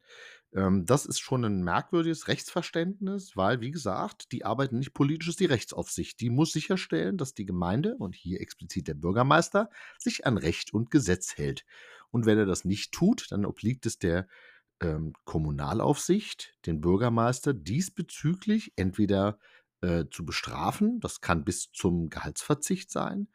Ähm, 0.57 0.85
das 0.85 1.05
ist 1.05 1.19
schon 1.19 1.45
ein 1.45 1.63
merkwürdiges 1.63 2.27
Rechtsverständnis, 2.27 3.37
weil, 3.37 3.61
wie 3.61 3.71
gesagt, 3.71 4.31
die 4.31 4.43
arbeiten 4.43 4.79
nicht 4.79 4.93
politisch, 4.93 5.29
ist 5.29 5.39
die 5.39 5.45
Rechtsaufsicht. 5.45 6.19
Die 6.19 6.31
muss 6.31 6.51
sicherstellen, 6.51 7.17
dass 7.17 7.35
die 7.35 7.45
Gemeinde 7.45 7.95
und 7.97 8.15
hier 8.15 8.41
explizit 8.41 8.87
der 8.87 8.95
Bürgermeister 8.95 9.69
sich 9.99 10.25
an 10.25 10.37
Recht 10.37 10.73
und 10.73 10.89
Gesetz 10.89 11.37
hält. 11.37 11.63
Und 12.09 12.25
wenn 12.25 12.39
er 12.39 12.47
das 12.47 12.65
nicht 12.65 12.91
tut, 12.91 13.31
dann 13.31 13.45
obliegt 13.45 13.85
es 13.85 13.99
der 13.99 14.27
ähm, 14.81 15.13
Kommunalaufsicht, 15.25 16.55
den 16.65 16.81
Bürgermeister 16.81 17.53
diesbezüglich 17.53 18.73
entweder 18.77 19.37
äh, 19.81 20.05
zu 20.09 20.25
bestrafen, 20.25 20.99
das 20.99 21.21
kann 21.21 21.43
bis 21.43 21.71
zum 21.71 22.09
Gehaltsverzicht 22.09 22.89
sein, 22.89 23.27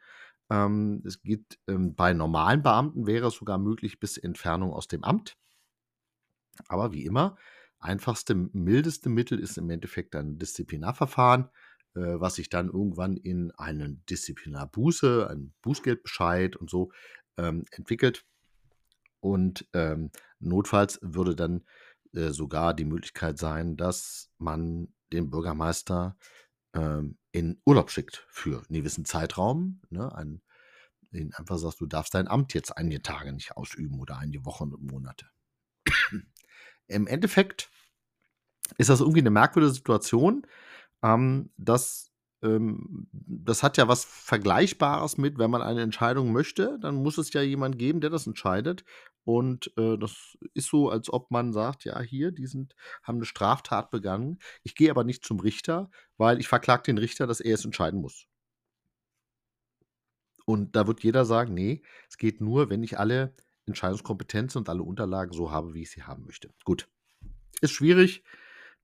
ähm, 0.49 1.01
es 1.05 1.21
geht 1.21 1.57
ähm, 1.67 1.95
bei 1.95 2.13
normalen 2.13 2.63
Beamten 2.63 3.07
wäre 3.07 3.27
es 3.27 3.35
sogar 3.35 3.57
möglich 3.57 3.99
bis 3.99 4.17
Entfernung 4.17 4.73
aus 4.73 4.87
dem 4.87 5.03
Amt. 5.03 5.37
Aber 6.67 6.91
wie 6.91 7.05
immer, 7.05 7.37
einfachste, 7.79 8.35
mildeste 8.35 9.09
Mittel 9.09 9.39
ist 9.39 9.57
im 9.57 9.69
Endeffekt 9.69 10.15
ein 10.15 10.37
Disziplinarverfahren, 10.37 11.49
äh, 11.95 12.19
was 12.19 12.35
sich 12.35 12.49
dann 12.49 12.67
irgendwann 12.67 13.17
in 13.17 13.51
einen 13.51 14.03
Disziplinarbuße, 14.05 15.27
einen 15.29 15.53
Bußgeldbescheid 15.61 16.55
und 16.55 16.69
so 16.69 16.91
ähm, 17.37 17.65
entwickelt. 17.71 18.25
Und 19.19 19.67
ähm, 19.73 20.11
notfalls 20.39 20.99
würde 21.01 21.35
dann 21.35 21.63
äh, 22.13 22.31
sogar 22.31 22.73
die 22.73 22.85
Möglichkeit 22.85 23.37
sein, 23.37 23.77
dass 23.77 24.31
man 24.37 24.93
den 25.11 25.29
Bürgermeister 25.29 26.17
ähm, 26.73 27.17
in 27.31 27.61
Urlaub 27.65 27.89
schickt 27.91 28.25
für 28.29 28.57
einen 28.57 28.79
gewissen 28.79 29.05
Zeitraum. 29.05 29.81
Ne? 29.89 30.13
Ein, 30.13 30.41
den 31.11 31.33
einfach 31.33 31.57
sagst, 31.57 31.79
du 31.79 31.85
darfst 31.85 32.13
dein 32.13 32.27
Amt 32.27 32.53
jetzt 32.53 32.75
einige 32.75 33.01
Tage 33.01 33.33
nicht 33.33 33.55
ausüben 33.55 33.99
oder 33.99 34.17
einige 34.17 34.45
Wochen 34.45 34.73
und 34.73 34.91
Monate. 34.91 35.27
Im 36.87 37.07
Endeffekt 37.07 37.69
ist 38.77 38.89
das 38.89 39.01
irgendwie 39.01 39.19
eine 39.19 39.31
merkwürdige 39.31 39.73
Situation, 39.73 40.45
ähm, 41.01 41.51
dass 41.57 42.11
ähm, 42.43 43.07
das 43.11 43.63
hat 43.63 43.77
ja 43.77 43.87
was 43.87 44.05
Vergleichbares 44.05 45.17
mit, 45.17 45.37
wenn 45.37 45.49
man 45.51 45.61
eine 45.61 45.81
Entscheidung 45.81 46.31
möchte, 46.31 46.77
dann 46.81 46.95
muss 46.95 47.17
es 47.17 47.31
ja 47.33 47.41
jemand 47.41 47.79
geben, 47.79 48.01
der 48.01 48.09
das 48.09 48.27
entscheidet. 48.27 48.83
Und 49.25 49.71
äh, 49.77 49.97
das 49.97 50.37
ist 50.53 50.67
so, 50.67 50.89
als 50.89 51.11
ob 51.11 51.31
man 51.31 51.53
sagt, 51.53 51.85
ja, 51.85 51.99
hier, 52.01 52.31
die 52.31 52.47
sind, 52.47 52.75
haben 53.03 53.17
eine 53.17 53.25
Straftat 53.25 53.89
begangen. 53.89 54.39
Ich 54.63 54.75
gehe 54.75 54.91
aber 54.91 55.05
nicht 55.05 55.23
zum 55.23 55.39
Richter, 55.39 55.89
weil 56.17 56.39
ich 56.39 56.49
verklage 56.49 56.83
den 56.83 56.97
Richter, 56.97 57.25
dass 57.27 57.39
er 57.39 57.55
es 57.55 57.63
entscheiden 57.63 58.01
muss. 58.01 58.27
Und 60.45 60.75
da 60.75 60.87
wird 60.87 61.03
jeder 61.03 61.23
sagen, 61.23 61.53
nee, 61.53 61.83
es 62.09 62.17
geht 62.17 62.41
nur, 62.41 62.69
wenn 62.69 62.83
ich 62.83 62.99
alle 62.99 63.33
Entscheidungskompetenzen 63.65 64.59
und 64.59 64.69
alle 64.69 64.83
Unterlagen 64.83 65.33
so 65.33 65.51
habe, 65.51 65.73
wie 65.73 65.83
ich 65.83 65.91
sie 65.91 66.03
haben 66.03 66.25
möchte. 66.25 66.49
Gut. 66.63 66.87
Ist 67.61 67.71
schwierig. 67.71 68.23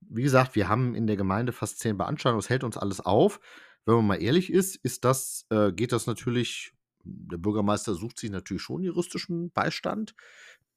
Wie 0.00 0.22
gesagt, 0.22 0.54
wir 0.54 0.68
haben 0.68 0.94
in 0.94 1.06
der 1.06 1.16
Gemeinde 1.16 1.52
fast 1.52 1.78
zehn 1.78 1.98
Beanstandungen, 1.98 2.40
das 2.40 2.48
hält 2.48 2.64
uns 2.64 2.78
alles 2.78 3.00
auf. 3.00 3.40
Wenn 3.84 3.96
man 3.96 4.06
mal 4.06 4.22
ehrlich 4.22 4.50
ist, 4.52 4.76
ist 4.76 5.04
das, 5.04 5.46
äh, 5.50 5.72
geht 5.72 5.92
das 5.92 6.06
natürlich, 6.06 6.72
der 7.02 7.36
Bürgermeister 7.36 7.94
sucht 7.94 8.18
sich 8.18 8.30
natürlich 8.30 8.62
schon 8.62 8.82
juristischen 8.82 9.50
Beistand. 9.50 10.14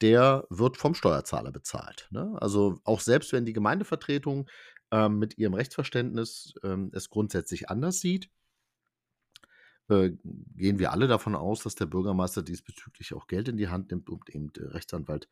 Der 0.02 0.46
wird 0.50 0.78
vom 0.78 0.96
Steuerzahler 0.96 1.52
bezahlt. 1.52 2.10
Ne? 2.12 2.36
Also 2.40 2.80
auch 2.84 3.00
selbst 3.00 3.32
wenn 3.32 3.46
die 3.46 3.54
Gemeindevertretung 3.54 4.50
ähm, 4.92 5.20
mit 5.20 5.38
ihrem 5.38 5.54
Rechtsverständnis 5.54 6.56
ähm, 6.64 6.92
es 6.94 7.10
grundsätzlich 7.10 7.70
anders 7.70 8.00
sieht, 8.00 8.30
äh, 9.90 10.12
gehen 10.56 10.80
wir 10.80 10.92
alle 10.92 11.08
davon 11.08 11.36
aus, 11.36 11.64
dass 11.64 11.76
der 11.76 11.86
Bürgermeister 11.86 12.42
diesbezüglich 12.42 13.14
auch 13.14 13.28
Geld 13.28 13.48
in 13.48 13.58
die 13.58 13.70
Hand 13.70 13.92
nimmt, 13.92 14.10
um 14.10 14.22
eben 14.28 14.54
den 14.54 14.68
Rechtsanwalt 14.68 15.28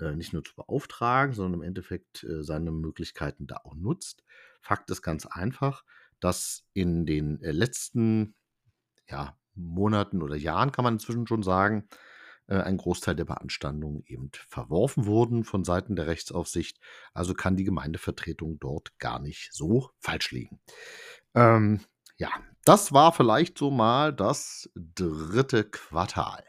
äh, 0.00 0.14
nicht 0.14 0.32
nur 0.32 0.44
zu 0.44 0.54
beauftragen, 0.54 1.34
sondern 1.34 1.60
im 1.60 1.66
Endeffekt 1.66 2.24
äh, 2.24 2.42
seine 2.42 2.70
Möglichkeiten 2.70 3.46
da 3.46 3.60
auch 3.64 3.74
nutzt. 3.74 4.24
Fakt 4.60 4.90
ist 4.90 5.02
ganz 5.02 5.26
einfach, 5.26 5.84
dass 6.20 6.64
in 6.72 7.06
den 7.06 7.40
äh, 7.42 7.52
letzten 7.52 8.34
ja, 9.08 9.38
Monaten 9.54 10.22
oder 10.22 10.36
Jahren, 10.36 10.72
kann 10.72 10.84
man 10.84 10.94
inzwischen 10.94 11.26
schon 11.26 11.42
sagen, 11.42 11.88
äh, 12.48 12.56
ein 12.56 12.76
Großteil 12.76 13.16
der 13.16 13.24
Beanstandungen 13.24 14.04
eben 14.06 14.30
verworfen 14.48 15.06
wurden 15.06 15.44
von 15.44 15.64
Seiten 15.64 15.96
der 15.96 16.06
Rechtsaufsicht. 16.06 16.78
Also 17.12 17.34
kann 17.34 17.56
die 17.56 17.64
Gemeindevertretung 17.64 18.58
dort 18.60 18.98
gar 18.98 19.18
nicht 19.18 19.52
so 19.52 19.90
falsch 19.98 20.30
liegen. 20.30 20.60
Ähm, 21.34 21.80
ja, 22.16 22.30
das 22.66 22.92
war 22.92 23.12
vielleicht 23.12 23.56
so 23.56 23.70
mal 23.70 24.12
das 24.12 24.68
dritte 24.74 25.62
Quartal. 25.62 26.42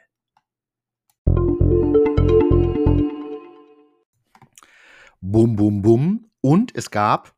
Bum, 5.22 5.56
bum, 5.56 5.82
bum. 5.84 6.32
Und 6.42 6.76
es 6.76 6.90
gab 6.90 7.36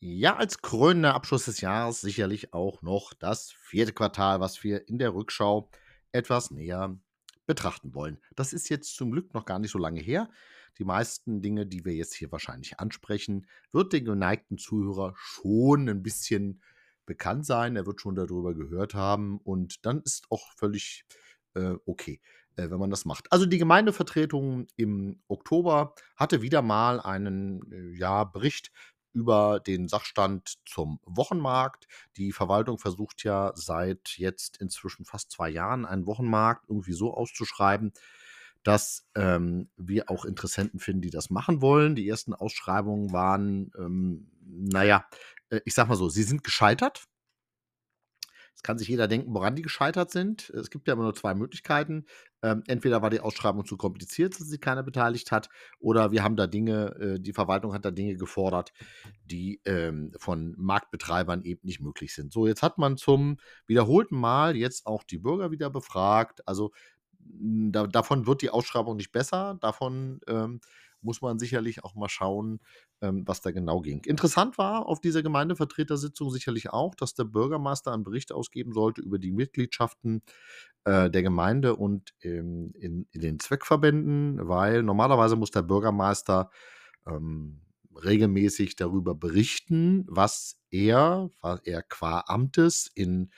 Ja, 0.00 0.36
als 0.36 0.62
krönender 0.62 1.14
Abschluss 1.14 1.46
des 1.46 1.60
Jahres 1.60 2.00
sicherlich 2.00 2.54
auch 2.54 2.82
noch 2.82 3.12
das 3.12 3.50
vierte 3.50 3.92
Quartal, 3.92 4.40
was 4.40 4.62
wir 4.64 4.88
in 4.88 4.98
der 4.98 5.12
Rückschau 5.12 5.70
etwas 6.12 6.50
näher 6.50 6.96
betrachten 7.46 7.94
wollen. 7.94 8.18
Das 8.36 8.52
ist 8.52 8.70
jetzt 8.70 8.94
zum 8.94 9.10
Glück 9.10 9.34
noch 9.34 9.44
gar 9.44 9.58
nicht 9.58 9.72
so 9.72 9.78
lange 9.78 10.00
her. 10.00 10.30
Die 10.78 10.84
meisten 10.84 11.42
Dinge, 11.42 11.66
die 11.66 11.84
wir 11.84 11.94
jetzt 11.94 12.14
hier 12.14 12.32
wahrscheinlich 12.32 12.80
ansprechen, 12.80 13.46
wird 13.72 13.92
den 13.92 14.04
geneigten 14.04 14.56
Zuhörer 14.56 15.12
schon 15.16 15.88
ein 15.88 16.02
bisschen 16.02 16.62
bekannt 17.08 17.46
sein. 17.46 17.74
Er 17.74 17.86
wird 17.86 18.00
schon 18.00 18.14
darüber 18.14 18.54
gehört 18.54 18.94
haben 18.94 19.40
und 19.42 19.84
dann 19.84 20.02
ist 20.02 20.26
auch 20.30 20.52
völlig 20.56 21.04
äh, 21.54 21.74
okay, 21.86 22.20
äh, 22.56 22.70
wenn 22.70 22.78
man 22.78 22.90
das 22.90 23.04
macht. 23.04 23.32
Also 23.32 23.46
die 23.46 23.58
Gemeindevertretung 23.58 24.66
im 24.76 25.20
Oktober 25.26 25.94
hatte 26.16 26.42
wieder 26.42 26.62
mal 26.62 27.00
einen 27.00 27.72
äh, 27.72 27.98
ja, 27.98 28.24
Bericht 28.24 28.70
über 29.12 29.58
den 29.58 29.88
Sachstand 29.88 30.58
zum 30.66 31.00
Wochenmarkt. 31.04 31.88
Die 32.16 32.30
Verwaltung 32.30 32.78
versucht 32.78 33.24
ja 33.24 33.52
seit 33.54 34.16
jetzt 34.18 34.58
inzwischen 34.58 35.06
fast 35.06 35.32
zwei 35.32 35.48
Jahren 35.48 35.86
einen 35.86 36.06
Wochenmarkt 36.06 36.66
irgendwie 36.68 36.92
so 36.92 37.14
auszuschreiben, 37.14 37.92
dass 38.62 39.06
ähm, 39.14 39.70
wir 39.76 40.10
auch 40.10 40.24
Interessenten 40.26 40.78
finden, 40.78 41.00
die 41.00 41.10
das 41.10 41.30
machen 41.30 41.62
wollen. 41.62 41.94
Die 41.94 42.06
ersten 42.06 42.34
Ausschreibungen 42.34 43.12
waren, 43.12 43.72
ähm, 43.78 44.30
naja, 44.44 45.06
ich 45.64 45.74
sag 45.74 45.88
mal 45.88 45.96
so, 45.96 46.08
sie 46.08 46.22
sind 46.22 46.44
gescheitert. 46.44 47.04
Es 48.58 48.64
kann 48.64 48.76
sich 48.76 48.88
jeder 48.88 49.06
denken, 49.06 49.32
woran 49.34 49.54
die 49.54 49.62
gescheitert 49.62 50.10
sind. 50.10 50.50
Es 50.50 50.68
gibt 50.70 50.88
ja 50.88 50.94
immer 50.94 51.04
nur 51.04 51.14
zwei 51.14 51.32
Möglichkeiten. 51.32 52.06
Ähm, 52.42 52.64
entweder 52.66 53.02
war 53.02 53.08
die 53.08 53.20
Ausschreibung 53.20 53.64
zu 53.64 53.76
kompliziert, 53.76 54.34
dass 54.34 54.48
sich 54.48 54.60
keiner 54.60 54.82
beteiligt 54.82 55.30
hat, 55.30 55.48
oder 55.78 56.10
wir 56.10 56.24
haben 56.24 56.34
da 56.34 56.48
Dinge, 56.48 56.86
äh, 57.00 57.20
die 57.20 57.32
Verwaltung 57.32 57.72
hat 57.72 57.84
da 57.84 57.92
Dinge 57.92 58.16
gefordert, 58.16 58.72
die 59.24 59.60
ähm, 59.64 60.12
von 60.18 60.56
Marktbetreibern 60.58 61.42
eben 61.44 61.60
nicht 61.62 61.80
möglich 61.80 62.12
sind. 62.14 62.32
So, 62.32 62.48
jetzt 62.48 62.64
hat 62.64 62.78
man 62.78 62.96
zum 62.96 63.36
wiederholten 63.68 64.16
Mal 64.16 64.56
jetzt 64.56 64.86
auch 64.86 65.04
die 65.04 65.18
Bürger 65.18 65.52
wieder 65.52 65.70
befragt. 65.70 66.46
Also 66.48 66.72
da, 67.20 67.86
davon 67.86 68.26
wird 68.26 68.42
die 68.42 68.50
Ausschreibung 68.50 68.96
nicht 68.96 69.12
besser. 69.12 69.56
Davon 69.60 70.20
ähm, 70.26 70.60
muss 71.00 71.22
man 71.22 71.38
sicherlich 71.38 71.84
auch 71.84 71.94
mal 71.94 72.08
schauen, 72.08 72.60
ähm, 73.00 73.22
was 73.26 73.40
da 73.40 73.50
genau 73.50 73.80
ging. 73.80 74.04
Interessant 74.04 74.58
war 74.58 74.86
auf 74.86 75.00
dieser 75.00 75.22
Gemeindevertretersitzung 75.22 76.30
sicherlich 76.30 76.70
auch, 76.70 76.94
dass 76.94 77.14
der 77.14 77.24
Bürgermeister 77.24 77.92
einen 77.92 78.04
Bericht 78.04 78.32
ausgeben 78.32 78.72
sollte 78.72 79.00
über 79.00 79.18
die 79.18 79.32
Mitgliedschaften 79.32 80.22
äh, 80.84 81.10
der 81.10 81.22
Gemeinde 81.22 81.76
und 81.76 82.14
ähm, 82.22 82.72
in, 82.74 83.06
in, 83.10 83.20
den 83.20 83.38
Zweckverbänden, 83.38 84.48
weil 84.48 84.82
normalerweise 84.82 85.36
muss 85.36 85.50
der 85.50 85.62
Bürgermeister 85.62 86.50
ähm, 87.06 87.60
regelmäßig 88.04 88.76
darüber 88.76 89.14
berichten, 89.14 90.04
was 90.08 90.56
er, 90.70 91.30
was 91.40 91.60
er 91.64 91.82
qua 91.82 92.24
Amtes 92.26 92.90
in 92.94 93.30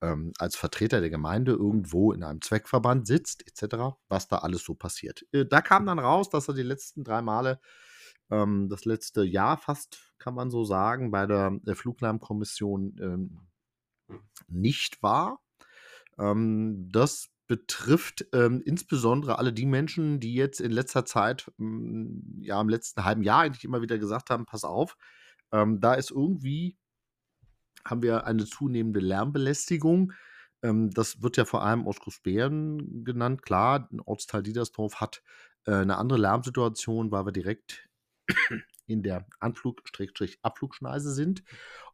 ähm, 0.00 0.32
als 0.38 0.56
Vertreter 0.56 1.00
der 1.00 1.10
Gemeinde 1.10 1.52
irgendwo 1.52 2.12
in 2.12 2.22
einem 2.22 2.40
Zweckverband 2.40 3.06
sitzt, 3.06 3.46
etc., 3.46 3.96
was 4.08 4.28
da 4.28 4.38
alles 4.38 4.64
so 4.64 4.74
passiert. 4.74 5.26
Äh, 5.32 5.46
da 5.46 5.60
kam 5.60 5.86
dann 5.86 5.98
raus, 5.98 6.30
dass 6.30 6.48
er 6.48 6.54
die 6.54 6.62
letzten 6.62 7.04
drei 7.04 7.22
Male, 7.22 7.60
ähm, 8.30 8.68
das 8.68 8.84
letzte 8.84 9.22
Jahr 9.22 9.58
fast, 9.58 10.12
kann 10.18 10.34
man 10.34 10.50
so 10.50 10.64
sagen, 10.64 11.10
bei 11.10 11.26
der, 11.26 11.58
der 11.62 11.76
Fluglärmkommission 11.76 12.96
ähm, 13.00 13.38
nicht 14.48 15.02
war. 15.02 15.40
Ähm, 16.18 16.88
das 16.90 17.28
betrifft 17.46 18.26
ähm, 18.32 18.62
insbesondere 18.64 19.38
alle 19.38 19.52
die 19.52 19.66
Menschen, 19.66 20.20
die 20.20 20.34
jetzt 20.34 20.60
in 20.60 20.70
letzter 20.70 21.04
Zeit, 21.04 21.50
hm, 21.58 22.38
ja, 22.40 22.60
im 22.60 22.68
letzten 22.68 23.04
halben 23.04 23.22
Jahr 23.22 23.40
eigentlich 23.40 23.64
immer 23.64 23.82
wieder 23.82 23.98
gesagt 23.98 24.30
haben: 24.30 24.46
Pass 24.46 24.64
auf, 24.64 24.96
ähm, 25.52 25.80
da 25.80 25.94
ist 25.94 26.10
irgendwie 26.12 26.78
haben 27.86 28.02
wir 28.02 28.26
eine 28.26 28.46
zunehmende 28.46 29.00
Lärmbelästigung. 29.00 30.12
Ähm, 30.62 30.90
das 30.90 31.22
wird 31.22 31.36
ja 31.36 31.44
vor 31.44 31.62
allem 31.64 31.86
aus 31.86 32.00
Großbären 32.00 33.04
genannt. 33.04 33.42
Klar, 33.42 33.88
'n 33.92 34.00
Ortsteil 34.00 34.42
Diedersdorf 34.42 34.96
hat, 35.00 35.22
äh, 35.66 35.84
'ne 35.84 35.96
andere 35.98 36.18
Lärmsituation, 36.18 37.10
weil 37.12 37.26
wir 37.26 37.32
direkt 37.32 37.88
in 38.86 39.02
der 39.02 39.26
Anflug 39.40 39.82
Abflugschneise 40.42 41.12
sind. 41.12 41.42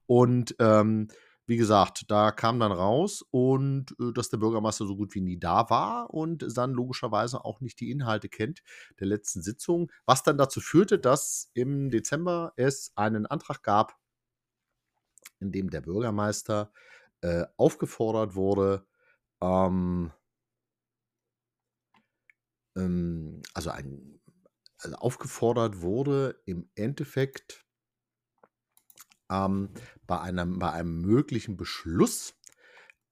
Und, 0.06 0.56
ähm, 0.60 1.08
wie 1.46 1.56
gesagt, 1.56 2.06
da 2.10 2.32
kam 2.32 2.58
dann 2.60 2.72
raus 2.72 3.24
und, 3.30 3.92
äh, 4.00 4.12
dass 4.12 4.30
der 4.30 4.38
Bürgermeister 4.38 4.86
so 4.86 4.96
gut 4.96 5.14
wie 5.14 5.20
nie 5.20 5.38
da 5.38 5.70
war 5.70 6.10
und 6.14 6.44
dann 6.56 6.72
logischerweise 6.72 7.44
auch 7.44 7.60
nicht 7.60 7.80
die 7.80 7.90
Inhalte 7.90 8.28
kennt 8.28 8.62
der 9.00 9.06
letzten 9.08 9.42
Sitzung, 9.42 9.90
was 10.06 10.22
dann 10.24 10.38
dazu 10.38 10.60
führte, 10.60 10.98
dass 10.98 11.50
im 11.54 11.90
Dezember 11.90 12.52
es 12.56 12.92
einen 12.96 13.26
Antrag 13.26 13.62
gab 13.62 13.96
in 15.46 15.52
dem 15.52 15.70
der 15.70 15.80
Bürgermeister 15.80 16.72
äh, 17.20 17.44
aufgefordert 17.56 18.34
wurde, 18.34 18.86
ähm, 19.40 20.12
ähm, 22.76 23.42
also, 23.54 23.70
ein, 23.70 24.20
also 24.78 24.96
aufgefordert 24.96 25.80
wurde, 25.80 26.40
im 26.44 26.68
Endeffekt 26.74 27.64
ähm, 29.30 29.70
bei, 30.06 30.20
einem, 30.20 30.58
bei 30.58 30.72
einem 30.72 31.00
möglichen 31.00 31.56
Beschluss 31.56 32.34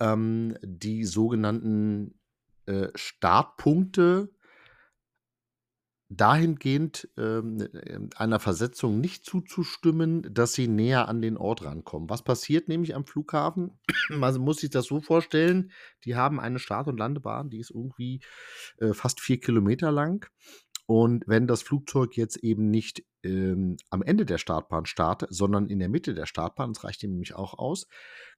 ähm, 0.00 0.56
die 0.62 1.04
sogenannten 1.04 2.18
äh, 2.66 2.88
Startpunkte 2.94 4.34
dahingehend 6.16 7.08
ähm, 7.16 7.60
äh, 7.60 7.98
einer 8.16 8.40
Versetzung 8.40 9.00
nicht 9.00 9.24
zuzustimmen, 9.24 10.22
dass 10.32 10.52
sie 10.52 10.68
näher 10.68 11.08
an 11.08 11.22
den 11.22 11.36
Ort 11.36 11.64
rankommen. 11.64 12.10
Was 12.10 12.22
passiert 12.22 12.68
nämlich 12.68 12.94
am 12.94 13.06
Flughafen? 13.06 13.78
Man 14.10 14.40
muss 14.40 14.58
sich 14.58 14.70
das 14.70 14.86
so 14.86 15.00
vorstellen, 15.00 15.70
die 16.04 16.16
haben 16.16 16.40
eine 16.40 16.58
Start- 16.58 16.88
und 16.88 16.98
Landebahn, 16.98 17.50
die 17.50 17.58
ist 17.58 17.70
irgendwie 17.70 18.20
äh, 18.78 18.92
fast 18.92 19.20
vier 19.20 19.40
Kilometer 19.40 19.92
lang. 19.92 20.28
Und 20.86 21.24
wenn 21.26 21.46
das 21.46 21.62
Flugzeug 21.62 22.16
jetzt 22.16 22.36
eben 22.36 22.70
nicht 22.70 23.04
ähm, 23.22 23.78
am 23.88 24.02
Ende 24.02 24.26
der 24.26 24.36
Startbahn 24.38 24.84
startet, 24.84 25.30
sondern 25.32 25.66
in 25.66 25.78
der 25.78 25.88
Mitte 25.88 26.14
der 26.14 26.26
Startbahn, 26.26 26.74
das 26.74 26.84
reicht 26.84 27.02
ihm 27.02 27.12
nämlich 27.12 27.34
auch 27.34 27.58
aus, 27.58 27.86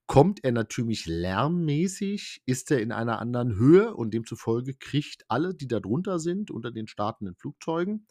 kommt 0.07 0.45
er 0.45 0.53
natürlich 0.53 1.07
lärmmäßig, 1.07 2.43
ist 2.47 2.71
er 2.71 2.81
in 2.81 2.93
einer 2.93 3.19
anderen 3.19 3.57
Höhe 3.57 3.95
und 3.95 4.15
demzufolge 4.15 4.75
kriegt 4.75 5.25
alle, 5.29 5.55
die 5.55 5.69
da 5.69 5.81
drunter 5.81 6.19
sind, 6.19 6.51
unter 6.51 6.71
den 6.71 6.87
startenden 6.87 7.35
Flugzeugen, 7.35 8.07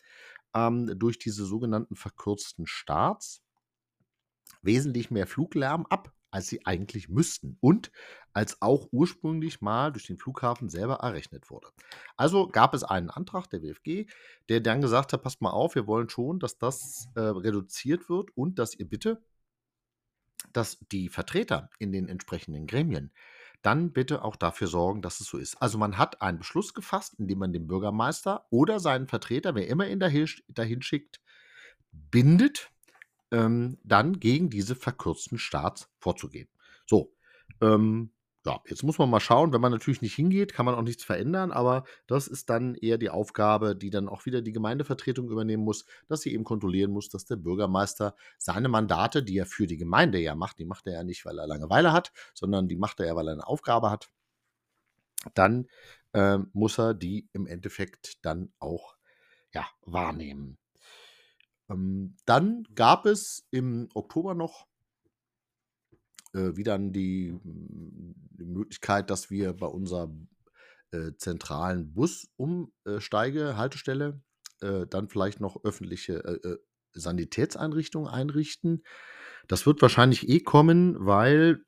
ähm, 0.54 0.98
durch 1.00 1.20
diese 1.20 1.46
sogenannten 1.46 1.96
verkürzten 1.96 2.68
Starts 2.68 3.42
wesentlich 4.62 5.12
mehr 5.12 5.28
Fluglärm 5.28 5.86
ab, 5.86 6.14
als 6.32 6.48
sie 6.48 6.66
eigentlich 6.66 7.08
müssten 7.08 7.58
und 7.62 7.92
als 8.34 8.62
auch 8.62 8.90
ursprünglich 8.92 9.62
mal 9.62 9.92
durch 9.92 10.08
den 10.08 10.18
Flughafen 10.18 10.68
selber 10.68 10.96
errechnet 10.96 11.50
wurde. 11.50 11.70
Also 12.18 12.50
gab 12.50 12.74
es 12.74 12.84
einen 12.84 13.10
Antrag 13.10 13.50
der 13.50 13.62
WFG, 13.62 14.08
der 14.50 14.60
dann 14.60 14.82
gesagt 14.82 15.14
hat, 15.14 15.24
passt 15.24 15.42
mal 15.42 15.52
auf, 15.52 15.76
wir 15.76 15.88
wollen 15.88 16.10
schon, 16.10 16.40
dass 16.40 16.58
das 16.58 17.08
äh, 17.16 17.22
reduziert 17.22 18.10
wird 18.10 18.36
und 18.36 18.60
dass 18.60 18.76
ihr 18.76 18.90
bitte 18.90 19.22
dass 20.54 20.80
die 20.92 21.10
Vertreter 21.10 21.70
in 21.80 21.92
den 21.92 22.08
entsprechenden 22.08 22.68
Gremien 22.68 23.12
dann 23.62 23.92
bitte 23.94 24.24
auch 24.24 24.36
dafür 24.36 24.68
sorgen, 24.68 25.02
dass 25.02 25.20
es 25.20 25.28
so 25.28 25.40
ist. 25.40 25.60
Also 25.60 25.80
man 25.80 25.98
hat 25.98 26.22
einen 26.22 26.38
Beschluss 26.38 26.76
gefasst, 26.76 27.16
indem 27.18 27.40
man 27.40 27.52
den 27.52 27.68
Bürgermeister 27.68 28.46
oder 28.52 28.80
seinen 28.80 29.08
Vertreter, 29.08 29.56
wer 29.56 29.68
immer 29.68 29.88
ihn 29.88 30.00
dahin, 30.00 30.82
schickt, 30.82 31.20
bindet, 31.92 32.70
ähm, 33.32 33.80
dann 33.84 34.20
gegen 34.20 34.52
diese 34.52 34.76
verkürzten 34.76 35.40
Starts 35.40 35.90
vorzugehen. 35.98 36.48
So, 36.86 37.16
ähm, 37.60 38.12
ja, 38.46 38.62
jetzt 38.68 38.84
muss 38.84 39.00
man 39.00 39.10
mal 39.10 39.20
schauen, 39.20 39.52
wenn 39.54 39.62
man 39.62 39.72
natürlich 39.72 40.02
nicht 40.04 40.14
hingeht, 40.14 40.54
kann 40.54 40.66
man 40.66 40.76
auch 40.76 40.84
nichts 40.84 41.04
verändern, 41.04 41.52
aber 41.52 41.84
das 42.06 42.28
ist 42.28 42.50
dann 42.50 42.76
eher 42.76 43.00
die 43.00 43.10
Aufgabe, 43.10 43.76
die 43.76 43.90
dann 43.90 44.08
auch 44.08 44.26
wieder 44.28 44.42
die 44.42 44.52
Gemeindevertretung 44.52 45.30
übernehmen 45.32 45.64
muss, 45.64 45.86
dass 46.08 46.22
sie 46.22 46.32
eben 46.32 46.44
kontrollieren 46.44 46.92
muss, 46.92 47.10
dass 47.10 47.26
der 47.26 47.38
Bürgermeister 47.38 48.16
seine 48.38 48.70
Mandate, 48.70 49.24
die 49.24 49.38
er 49.38 49.48
für 49.48 49.66
die 49.66 49.78
Gemeinde 49.78 50.20
ja 50.20 50.36
macht, 50.36 50.60
die 50.60 50.66
macht 50.66 50.86
er 50.86 50.94
ja 50.94 51.04
nicht, 51.04 51.26
weil 51.26 51.40
er 51.40 51.48
Langeweile 51.48 51.92
hat, 51.92 52.12
sondern 52.36 52.68
die 52.68 52.76
macht 52.76 53.00
er 53.00 53.08
ja, 53.08 53.16
weil 53.16 53.28
er 53.28 53.34
eine 53.34 53.48
Aufgabe 53.48 53.90
hat, 53.90 54.10
dann 55.34 55.68
äh, 56.14 56.38
muss 56.54 56.78
er 56.78 56.94
die 56.94 57.28
im 57.34 57.48
Endeffekt 57.48 58.24
dann 58.24 58.54
auch 58.60 58.96
ja, 59.54 59.66
wahrnehmen. 59.86 60.60
Ähm, 61.70 62.16
dann 62.26 62.64
gab 62.76 63.08
es 63.08 63.48
im 63.50 63.90
Oktober 63.96 64.36
noch 64.36 64.68
äh, 66.36 66.56
wieder 66.58 66.78
die, 66.78 67.32
mm, 67.32 68.14
die 68.38 68.46
Möglichkeit, 68.46 69.10
dass 69.10 69.30
wir 69.30 69.54
bei 69.54 69.68
unserer 69.68 70.12
äh, 70.92 71.14
zentralen 71.18 71.94
Busumsteige-Haltestelle 71.94 74.22
äh, 74.62 74.86
dann 74.88 75.08
vielleicht 75.10 75.40
noch 75.40 75.64
öffentliche 75.64 76.24
äh, 76.24 76.48
äh, 76.48 76.58
Sanitätseinrichtungen 76.94 78.10
einrichten. 78.10 78.84
Das 79.48 79.66
wird 79.66 79.82
wahrscheinlich 79.82 80.30
eh 80.30 80.42
kommen, 80.42 80.96
weil 81.00 81.64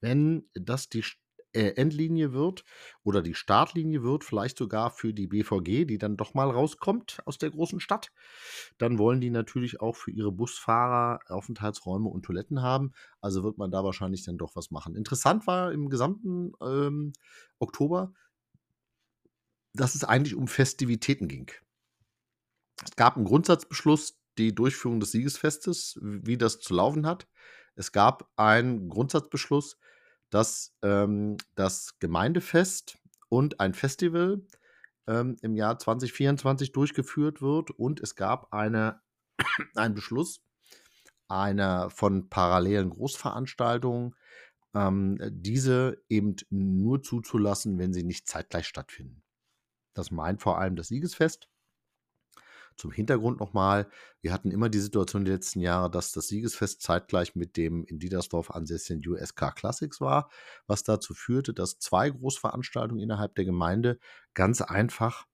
wenn 0.00 0.48
das 0.54 0.88
die 0.88 1.04
äh, 1.52 1.70
Endlinie 1.76 2.32
wird 2.32 2.64
oder 3.02 3.22
die 3.22 3.34
Startlinie 3.34 4.02
wird, 4.02 4.24
vielleicht 4.24 4.58
sogar 4.58 4.90
für 4.90 5.14
die 5.14 5.26
BVG, 5.26 5.86
die 5.86 5.98
dann 5.98 6.16
doch 6.16 6.34
mal 6.34 6.50
rauskommt 6.50 7.20
aus 7.24 7.38
der 7.38 7.50
großen 7.50 7.80
Stadt. 7.80 8.12
Dann 8.78 8.98
wollen 8.98 9.20
die 9.20 9.30
natürlich 9.30 9.80
auch 9.80 9.96
für 9.96 10.10
ihre 10.10 10.32
Busfahrer 10.32 11.20
Aufenthaltsräume 11.28 12.08
und 12.08 12.24
Toiletten 12.24 12.62
haben. 12.62 12.92
Also 13.20 13.42
wird 13.42 13.58
man 13.58 13.70
da 13.70 13.84
wahrscheinlich 13.84 14.24
dann 14.24 14.38
doch 14.38 14.56
was 14.56 14.70
machen. 14.70 14.94
Interessant 14.94 15.46
war 15.46 15.72
im 15.72 15.88
gesamten 15.88 16.52
ähm, 16.60 17.12
Oktober, 17.58 18.12
dass 19.74 19.94
es 19.94 20.04
eigentlich 20.04 20.34
um 20.34 20.48
Festivitäten 20.48 21.28
ging. 21.28 21.50
Es 22.84 22.94
gab 22.96 23.16
einen 23.16 23.24
Grundsatzbeschluss, 23.24 24.18
die 24.38 24.54
Durchführung 24.54 25.00
des 25.00 25.10
Siegesfestes, 25.10 25.98
wie 26.00 26.38
das 26.38 26.60
zu 26.60 26.74
laufen 26.74 27.06
hat. 27.06 27.26
Es 27.74 27.92
gab 27.92 28.30
einen 28.36 28.88
Grundsatzbeschluss, 28.88 29.78
dass 30.30 30.74
ähm, 30.82 31.36
das 31.54 31.98
Gemeindefest 31.98 32.98
und 33.28 33.60
ein 33.60 33.74
Festival 33.74 34.42
ähm, 35.06 35.36
im 35.42 35.54
Jahr 35.54 35.78
2024 35.78 36.72
durchgeführt 36.72 37.42
wird. 37.42 37.70
Und 37.70 38.00
es 38.00 38.14
gab 38.14 38.52
eine, 38.52 39.00
einen 39.74 39.94
Beschluss 39.94 40.40
einer 41.28 41.90
von 41.90 42.28
parallelen 42.28 42.90
Großveranstaltungen, 42.90 44.14
ähm, 44.74 45.18
diese 45.30 46.02
eben 46.08 46.36
nur 46.50 47.02
zuzulassen, 47.02 47.78
wenn 47.78 47.92
sie 47.92 48.04
nicht 48.04 48.28
zeitgleich 48.28 48.66
stattfinden. 48.66 49.22
Das 49.94 50.10
meint 50.10 50.40
vor 50.40 50.58
allem 50.58 50.76
das 50.76 50.88
Siegesfest. 50.88 51.48
Zum 52.78 52.92
Hintergrund 52.92 53.40
nochmal, 53.40 53.90
wir 54.22 54.32
hatten 54.32 54.52
immer 54.52 54.68
die 54.68 54.78
Situation 54.78 55.24
die 55.24 55.32
letzten 55.32 55.60
Jahre, 55.60 55.90
dass 55.90 56.12
das 56.12 56.28
Siegesfest 56.28 56.80
zeitgleich 56.80 57.34
mit 57.34 57.56
dem 57.56 57.84
in 57.84 57.98
Diedersdorf 57.98 58.52
ansässigen 58.52 59.06
USK 59.06 59.54
Classics 59.56 60.00
war, 60.00 60.30
was 60.66 60.84
dazu 60.84 61.12
führte, 61.12 61.52
dass 61.52 61.78
zwei 61.78 62.08
Großveranstaltungen 62.08 63.02
innerhalb 63.02 63.34
der 63.34 63.44
Gemeinde 63.44 63.98
ganz 64.32 64.62
einfach 64.62 65.26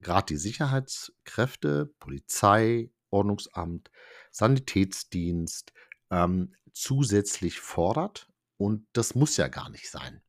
gerade 0.00 0.26
die 0.26 0.36
Sicherheitskräfte, 0.36 1.86
Polizei, 1.98 2.90
Ordnungsamt, 3.10 3.90
Sanitätsdienst 4.30 5.72
ähm, 6.10 6.54
zusätzlich 6.74 7.60
fordert. 7.60 8.28
Und 8.58 8.86
das 8.92 9.14
muss 9.14 9.36
ja 9.38 9.48
gar 9.48 9.70
nicht 9.70 9.90
sein. 9.90 10.22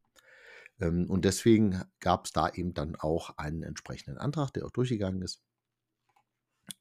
Ähm, 0.79 1.09
und 1.09 1.25
deswegen 1.25 1.83
gab 1.99 2.25
es 2.25 2.31
da 2.31 2.49
eben 2.49 2.73
dann 2.73 2.95
auch 2.95 3.37
einen 3.37 3.63
entsprechenden 3.63 4.17
Antrag, 4.17 4.51
der 4.51 4.65
auch 4.65 4.71
durchgegangen 4.71 5.21
ist. 5.21 5.41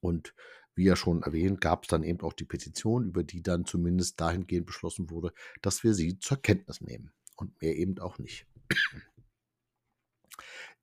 Und 0.00 0.34
wie 0.74 0.84
ja 0.84 0.96
schon 0.96 1.22
erwähnt, 1.22 1.60
gab 1.60 1.84
es 1.84 1.88
dann 1.88 2.02
eben 2.02 2.20
auch 2.20 2.32
die 2.32 2.44
Petition, 2.44 3.04
über 3.06 3.22
die 3.22 3.42
dann 3.42 3.64
zumindest 3.64 4.20
dahingehend 4.20 4.66
beschlossen 4.66 5.10
wurde, 5.10 5.32
dass 5.62 5.84
wir 5.84 5.94
sie 5.94 6.18
zur 6.18 6.38
Kenntnis 6.42 6.80
nehmen 6.80 7.12
und 7.36 7.60
mehr 7.62 7.76
eben 7.76 7.98
auch 7.98 8.18
nicht. 8.18 8.46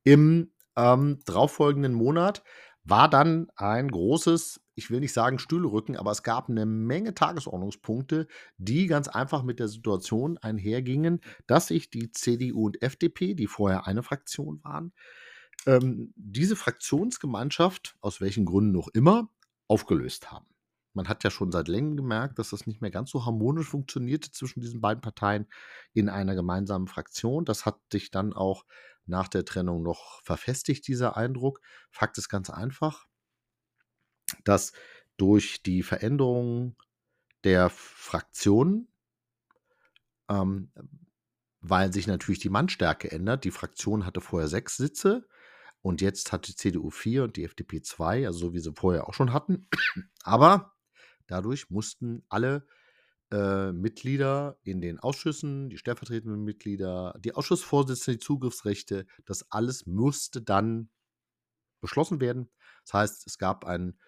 Im 0.04 0.50
ähm, 0.76 1.20
darauffolgenden 1.26 1.92
Monat 1.92 2.42
war 2.84 3.08
dann 3.08 3.48
ein 3.54 3.88
großes, 3.90 4.60
ich 4.74 4.90
will 4.90 5.00
nicht 5.00 5.12
sagen 5.12 5.38
Stühlerücken, 5.38 5.96
aber 5.96 6.10
es 6.10 6.22
gab 6.22 6.48
eine 6.48 6.66
Menge 6.66 7.14
Tagesordnungspunkte, 7.14 8.26
die 8.56 8.86
ganz 8.86 9.06
einfach 9.08 9.42
mit 9.42 9.60
der 9.60 9.68
Situation 9.68 10.38
einhergingen, 10.38 11.20
dass 11.46 11.68
sich 11.68 11.90
die 11.90 12.10
CDU 12.10 12.66
und 12.66 12.82
FDP, 12.82 13.34
die 13.34 13.46
vorher 13.46 13.86
eine 13.86 14.02
Fraktion 14.02 14.64
waren, 14.64 14.92
ähm, 15.66 16.12
diese 16.16 16.56
Fraktionsgemeinschaft, 16.56 17.96
aus 18.00 18.20
welchen 18.20 18.44
Gründen 18.44 18.72
noch 18.72 18.88
immer, 18.88 19.28
aufgelöst 19.68 20.30
haben. 20.30 20.46
Man 20.94 21.08
hat 21.08 21.24
ja 21.24 21.30
schon 21.30 21.52
seit 21.52 21.68
längerem 21.68 21.96
gemerkt, 21.96 22.38
dass 22.38 22.50
das 22.50 22.66
nicht 22.66 22.82
mehr 22.82 22.90
ganz 22.90 23.10
so 23.10 23.24
harmonisch 23.24 23.68
funktionierte 23.68 24.30
zwischen 24.30 24.60
diesen 24.60 24.80
beiden 24.80 25.00
Parteien 25.00 25.46
in 25.94 26.08
einer 26.08 26.34
gemeinsamen 26.34 26.86
Fraktion. 26.86 27.44
Das 27.44 27.64
hat 27.64 27.80
sich 27.90 28.10
dann 28.10 28.34
auch 28.34 28.64
nach 29.06 29.28
der 29.28 29.44
Trennung 29.44 29.82
noch 29.82 30.22
verfestigt, 30.22 30.86
dieser 30.86 31.16
Eindruck. 31.16 31.60
Fakt 31.90 32.18
ist 32.18 32.28
ganz 32.28 32.50
einfach, 32.50 33.06
dass 34.44 34.72
durch 35.16 35.62
die 35.62 35.82
Veränderung 35.82 36.76
der 37.44 37.70
Fraktionen, 37.70 38.88
ähm, 40.28 40.72
weil 41.60 41.92
sich 41.92 42.06
natürlich 42.06 42.40
die 42.40 42.50
Mannstärke 42.50 43.10
ändert, 43.10 43.44
die 43.44 43.50
Fraktion 43.50 44.04
hatte 44.04 44.20
vorher 44.20 44.48
sechs 44.48 44.76
Sitze, 44.76 45.26
und 45.82 46.00
jetzt 46.00 46.32
hat 46.32 46.46
die 46.46 46.54
CDU 46.54 46.90
4 46.90 47.24
und 47.24 47.36
die 47.36 47.44
FDP 47.44 47.82
2, 47.82 48.26
also 48.26 48.38
so 48.38 48.54
wie 48.54 48.60
sie 48.60 48.72
vorher 48.72 49.08
auch 49.08 49.14
schon 49.14 49.32
hatten. 49.32 49.66
Aber 50.22 50.74
dadurch 51.26 51.70
mussten 51.70 52.24
alle 52.28 52.66
äh, 53.32 53.72
Mitglieder 53.72 54.58
in 54.62 54.80
den 54.80 55.00
Ausschüssen, 55.00 55.70
die 55.70 55.78
stellvertretenden 55.78 56.44
Mitglieder, 56.44 57.18
die 57.18 57.34
Ausschussvorsitzenden, 57.34 58.20
die 58.20 58.24
Zugriffsrechte, 58.24 59.06
das 59.24 59.50
alles 59.50 59.86
musste 59.86 60.40
dann 60.40 60.88
beschlossen 61.80 62.20
werden. 62.20 62.48
Das 62.84 62.94
heißt, 62.94 63.26
es 63.26 63.38
gab 63.38 63.64
ein, 63.64 63.98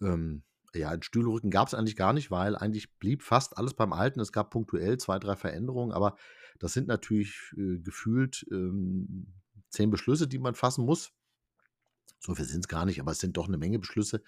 ähm, 0.00 0.44
ja, 0.74 0.90
ein 0.90 1.02
Stühlrücken 1.02 1.50
gab 1.50 1.68
es 1.68 1.74
eigentlich 1.74 1.96
gar 1.96 2.12
nicht, 2.14 2.30
weil 2.30 2.56
eigentlich 2.56 2.96
blieb 2.98 3.22
fast 3.22 3.58
alles 3.58 3.74
beim 3.74 3.92
Alten. 3.92 4.20
Es 4.20 4.32
gab 4.32 4.50
punktuell 4.50 4.96
zwei, 4.98 5.18
drei 5.18 5.36
Veränderungen, 5.36 5.92
aber 5.92 6.16
das 6.58 6.72
sind 6.72 6.88
natürlich 6.88 7.52
äh, 7.56 7.80
gefühlt 7.80 8.46
ähm, 8.50 9.34
zehn 9.70 9.90
Beschlüsse, 9.90 10.26
die 10.26 10.38
man 10.38 10.54
fassen 10.54 10.84
muss. 10.84 11.12
So 12.20 12.34
viel 12.34 12.44
sind 12.44 12.60
es 12.60 12.68
gar 12.68 12.84
nicht, 12.84 13.00
aber 13.00 13.12
es 13.12 13.18
sind 13.18 13.36
doch 13.36 13.48
eine 13.48 13.58
Menge 13.58 13.78
Beschlüsse, 13.78 14.22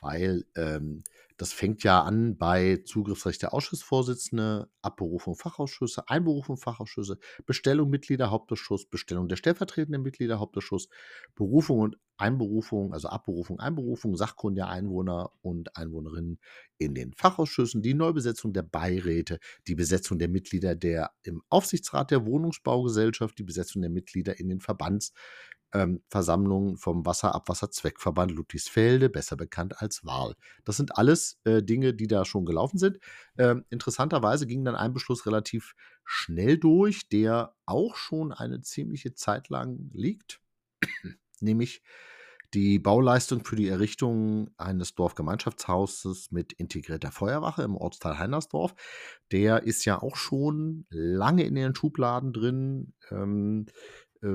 weil 0.00 0.44
ähm, 0.56 1.02
das 1.36 1.52
fängt 1.52 1.82
ja 1.82 2.02
an 2.02 2.36
bei 2.36 2.76
Zugriffsrecht 2.84 3.42
der 3.42 3.54
Ausschussvorsitzende, 3.54 4.68
Abberufung 4.82 5.34
Fachausschüsse, 5.34 6.08
Einberufung 6.08 6.56
Fachausschüsse, 6.56 7.18
Bestellung 7.44 7.90
Mitglieder 7.90 8.30
Hauptausschuss, 8.30 8.86
Bestellung 8.86 9.28
der 9.28 9.36
stellvertretenden 9.36 10.02
Mitglieder 10.02 10.38
Hauptausschuss, 10.38 10.88
Berufung 11.34 11.80
und 11.80 11.98
Einberufung, 12.16 12.92
also 12.92 13.08
Abberufung, 13.08 13.58
Einberufung, 13.58 14.16
Sachkunde 14.16 14.60
der 14.60 14.68
Einwohner 14.68 15.32
und 15.42 15.76
Einwohnerinnen 15.76 16.38
in 16.78 16.94
den 16.94 17.12
Fachausschüssen, 17.14 17.82
die 17.82 17.94
Neubesetzung 17.94 18.52
der 18.52 18.62
Beiräte, 18.62 19.40
die 19.66 19.74
Besetzung 19.74 20.20
der 20.20 20.28
Mitglieder 20.28 20.76
der 20.76 21.10
im 21.24 21.42
Aufsichtsrat 21.48 22.12
der 22.12 22.24
Wohnungsbaugesellschaft, 22.24 23.36
die 23.36 23.42
Besetzung 23.42 23.82
der 23.82 23.90
Mitglieder 23.90 24.38
in 24.38 24.48
den 24.48 24.60
Verbands, 24.60 25.12
ähm, 25.74 26.02
Versammlung 26.08 26.76
vom 26.76 27.04
Wasserabwasserzweckverband 27.04 28.30
Ludwigsfelde, 28.30 29.10
besser 29.10 29.36
bekannt 29.36 29.82
als 29.82 30.04
Wahl. 30.04 30.34
Das 30.64 30.76
sind 30.76 30.96
alles 30.96 31.40
äh, 31.44 31.62
Dinge, 31.62 31.92
die 31.92 32.06
da 32.06 32.24
schon 32.24 32.46
gelaufen 32.46 32.78
sind. 32.78 32.98
Ähm, 33.36 33.64
interessanterweise 33.70 34.46
ging 34.46 34.64
dann 34.64 34.76
ein 34.76 34.94
Beschluss 34.94 35.26
relativ 35.26 35.74
schnell 36.04 36.58
durch, 36.58 37.08
der 37.08 37.54
auch 37.66 37.96
schon 37.96 38.32
eine 38.32 38.62
ziemliche 38.62 39.14
Zeit 39.14 39.48
lang 39.48 39.90
liegt, 39.92 40.40
nämlich 41.40 41.82
die 42.54 42.78
Bauleistung 42.78 43.44
für 43.44 43.56
die 43.56 43.68
Errichtung 43.68 44.50
eines 44.56 44.94
Dorfgemeinschaftshauses 44.94 46.30
mit 46.30 46.52
integrierter 46.52 47.10
Feuerwache 47.10 47.62
im 47.62 47.76
Ortsteil 47.76 48.18
Heinersdorf. 48.18 48.74
Der 49.32 49.64
ist 49.64 49.84
ja 49.84 50.00
auch 50.00 50.14
schon 50.14 50.86
lange 50.88 51.42
in 51.42 51.56
den 51.56 51.74
Schubladen 51.74 52.32
drin. 52.32 52.94
Ähm, 53.10 53.66
äh, 53.68 53.72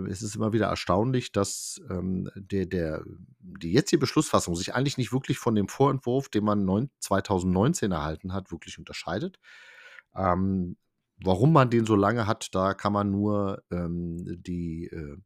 es 0.10 0.22
ist 0.22 0.36
immer 0.36 0.54
wieder 0.54 0.68
erstaunlich, 0.68 1.32
dass 1.32 1.82
ähm, 1.90 2.30
der, 2.36 2.66
der, 2.66 3.04
die 3.40 3.72
jetzige 3.72 4.00
Beschlussfassung 4.00 4.56
sich 4.56 4.76
eigentlich 4.76 4.98
nicht 4.98 5.12
wirklich 5.12 5.40
von 5.40 5.56
dem 5.56 5.68
Vorentwurf, 5.68 6.30
den 6.30 6.44
man 6.44 6.66
neun, 6.66 6.90
2019 7.00 7.92
erhalten 7.92 8.34
hat, 8.34 8.52
wirklich 8.52 8.78
unterscheidet. 8.78 9.40
Ähm, 10.16 10.78
warum 11.24 11.54
man 11.54 11.70
den 11.70 11.86
so 11.86 11.96
lange 11.96 12.28
hat, 12.28 12.54
da 12.54 12.74
kann 12.74 12.94
man 12.94 13.12
nur 13.12 13.64
ähm, 13.72 14.24
die 14.42 14.86
äh, 14.88 15.18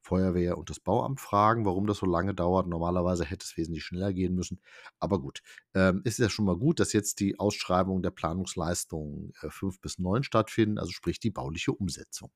Feuerwehr 0.00 0.58
und 0.58 0.68
das 0.68 0.80
Bauamt 0.80 1.20
fragen, 1.20 1.64
warum 1.64 1.86
das 1.86 1.98
so 1.98 2.06
lange 2.06 2.34
dauert. 2.34 2.66
Normalerweise 2.66 3.24
hätte 3.24 3.44
es 3.44 3.56
wesentlich 3.56 3.84
schneller 3.84 4.12
gehen 4.12 4.34
müssen. 4.34 4.60
Aber 4.98 5.20
gut, 5.20 5.42
ähm, 5.74 6.02
ist 6.04 6.18
ja 6.18 6.28
schon 6.28 6.44
mal 6.44 6.56
gut, 6.56 6.80
dass 6.80 6.92
jetzt 6.92 7.20
die 7.20 7.38
Ausschreibung 7.38 8.02
der 8.02 8.10
Planungsleistungen 8.10 9.32
äh, 9.42 9.50
5 9.50 9.80
bis 9.80 9.98
9 9.98 10.24
stattfinden, 10.24 10.78
also 10.78 10.90
sprich 10.90 11.20
die 11.20 11.30
bauliche 11.30 11.72
Umsetzung. 11.72 12.32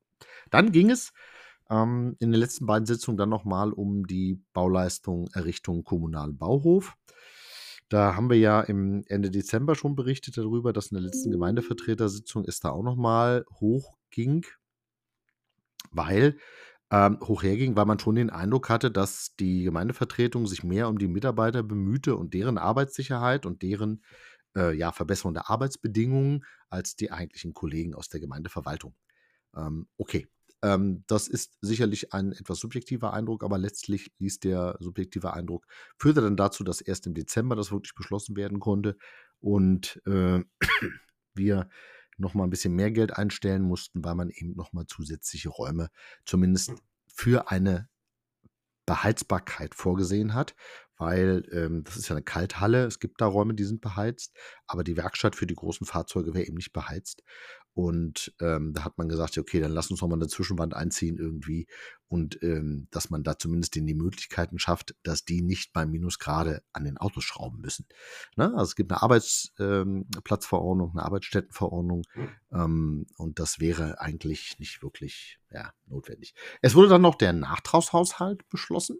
Dann 0.51 0.71
ging 0.73 0.91
es 0.91 1.13
ähm, 1.71 2.17
in 2.19 2.33
den 2.33 2.41
letzten 2.41 2.67
beiden 2.67 2.87
Sitzungen 2.87 3.19
dann 3.19 3.29
nochmal 3.29 3.73
um 3.73 4.07
die 4.07 4.41
Bauleistung 4.53 5.29
Errichtung 5.33 5.85
kommunalen 5.85 6.37
Bauhof. 6.37 6.97
Da 7.89 8.17
haben 8.17 8.31
wir 8.31 8.39
ja 8.39 8.61
im 8.63 9.05
Ende 9.07 9.31
Dezember 9.31 9.77
schon 9.77 9.95
berichtet 9.95 10.37
darüber, 10.37 10.73
dass 10.73 10.89
in 10.89 10.97
der 10.97 11.05
letzten 11.05 11.31
Gemeindevertretersitzung 11.31 12.45
es 12.45 12.59
da 12.59 12.71
auch 12.71 12.83
nochmal 12.83 13.45
hochging, 13.61 14.45
weil 15.93 16.37
ähm, 16.91 17.19
hochherging, 17.23 17.77
weil 17.77 17.85
man 17.85 17.99
schon 17.99 18.17
den 18.17 18.31
Eindruck 18.31 18.69
hatte, 18.69 18.91
dass 18.91 19.35
die 19.37 19.65
Gemeindevertretung 19.65 20.47
sich 20.47 20.63
mehr 20.65 20.89
um 20.89 20.99
die 20.99 21.09
Mitarbeiter 21.09 21.63
bemühte 21.63 22.17
und 22.17 22.35
deren 22.35 22.59
Arbeitssicherheit 22.59 23.47
und 23.47 23.63
deren 23.63 24.03
äh, 24.57 24.77
ja, 24.77 24.93
Verbesserung 24.93 25.35
der 25.35 25.51
Arbeitsbedingungen 25.51 26.45
als 26.71 26.97
die 26.97 27.11
eigentlichen 27.13 27.55
Kollegen 27.55 27.95
aus 27.95 28.09
der 28.09 28.21
Gemeindeverwaltung. 28.21 28.95
Ähm, 29.57 29.89
okay, 29.97 30.29
ähm, 30.63 31.05
das 31.07 31.29
ist 31.29 31.57
sicherlich 31.61 32.13
ein 32.13 32.33
etwas 32.33 32.59
subjektiver 32.59 33.13
Eindruck, 33.13 33.45
aber 33.45 33.59
letztlich 33.59 34.13
ließ 34.19 34.41
der 34.41 34.77
subjektive 34.81 35.33
Eindruck, 35.33 35.67
führte 35.99 36.21
dann 36.21 36.37
dazu, 36.37 36.65
dass 36.65 36.81
erst 36.81 37.07
im 37.07 37.15
Dezember 37.15 37.57
das 37.57 37.73
wirklich 37.73 37.95
beschlossen 37.95 38.37
werden 38.37 38.61
konnte 38.61 38.97
und 39.41 40.01
äh, 40.07 40.41
wir 41.35 41.69
nochmal 42.19 42.47
ein 42.47 42.51
bisschen 42.51 42.75
mehr 42.75 42.91
Geld 42.91 43.17
einstellen 43.17 43.63
mussten, 43.63 44.05
weil 44.05 44.15
man 44.15 44.31
eben 44.31 44.55
nochmal 44.55 44.87
zusätzliche 44.87 45.51
Räume 45.51 45.91
zumindest 46.25 46.73
für 47.07 47.51
eine 47.51 47.89
Beheizbarkeit 48.87 49.75
vorgesehen 49.75 50.33
hat, 50.33 50.55
weil 50.97 51.47
ähm, 51.53 51.85
das 51.85 51.97
ist 51.97 52.09
ja 52.09 52.17
eine 52.17 52.25
Kalthalle. 52.25 52.87
Es 52.87 53.01
gibt 53.01 53.21
da 53.21 53.27
Räume, 53.27 53.55
die 53.55 53.65
sind 53.65 53.81
beheizt, 53.81 54.35
aber 54.67 54.85
die 54.85 54.97
Werkstatt 54.97 55.37
für 55.37 55.47
die 55.47 55.55
großen 55.57 55.87
Fahrzeuge 55.87 56.35
wäre 56.35 56.47
eben 56.47 56.57
nicht 56.57 56.73
beheizt. 56.73 57.23
Und 57.77 58.33
ähm, 58.41 58.73
da 58.73 58.85
hat 58.85 58.97
man 58.97 59.07
gesagt, 59.07 59.37
okay, 59.37 59.61
dann 59.61 59.71
lass 59.71 59.91
uns 59.91 60.01
noch 60.01 60.09
mal 60.09 60.15
eine 60.15 60.29
Zwischenwand 60.29 60.73
einziehen 60.73 61.19
irgendwie 61.19 61.67
und 62.09 62.43
ähm, 62.43 62.89
dass 62.91 63.11
man 63.11 63.23
da 63.23 63.39
zumindest 63.39 63.75
die 63.75 63.83
Möglichkeiten 63.83 64.59
schafft, 64.59 64.97
dass 65.03 65.27
die 65.27 65.43
nicht 65.43 65.75
bei 65.75 65.85
Minusgrade 65.85 66.63
an 66.73 66.85
den 66.85 66.97
Autos 66.97 67.25
schrauben 67.25 67.61
müssen. 67.61 67.85
Ne? 68.35 68.47
Also 68.53 68.71
es 68.71 68.77
gibt 68.77 68.91
eine 68.93 69.03
Arbeitsplatzverordnung, 69.03 70.93
eine 70.93 71.03
Arbeitsstättenverordnung 71.03 72.05
ähm, 72.51 73.05
und 73.19 73.39
das 73.41 73.61
wäre 73.61 74.01
eigentlich 74.01 74.59
nicht 74.59 74.83
wirklich 74.83 75.39
ja, 75.51 75.75
notwendig. 75.85 76.35
Es 76.63 76.75
wurde 76.75 76.89
dann 76.89 77.03
noch 77.03 77.17
der 77.17 77.35
Nachtragshaushalt 77.35 78.49
beschlossen. 78.49 78.97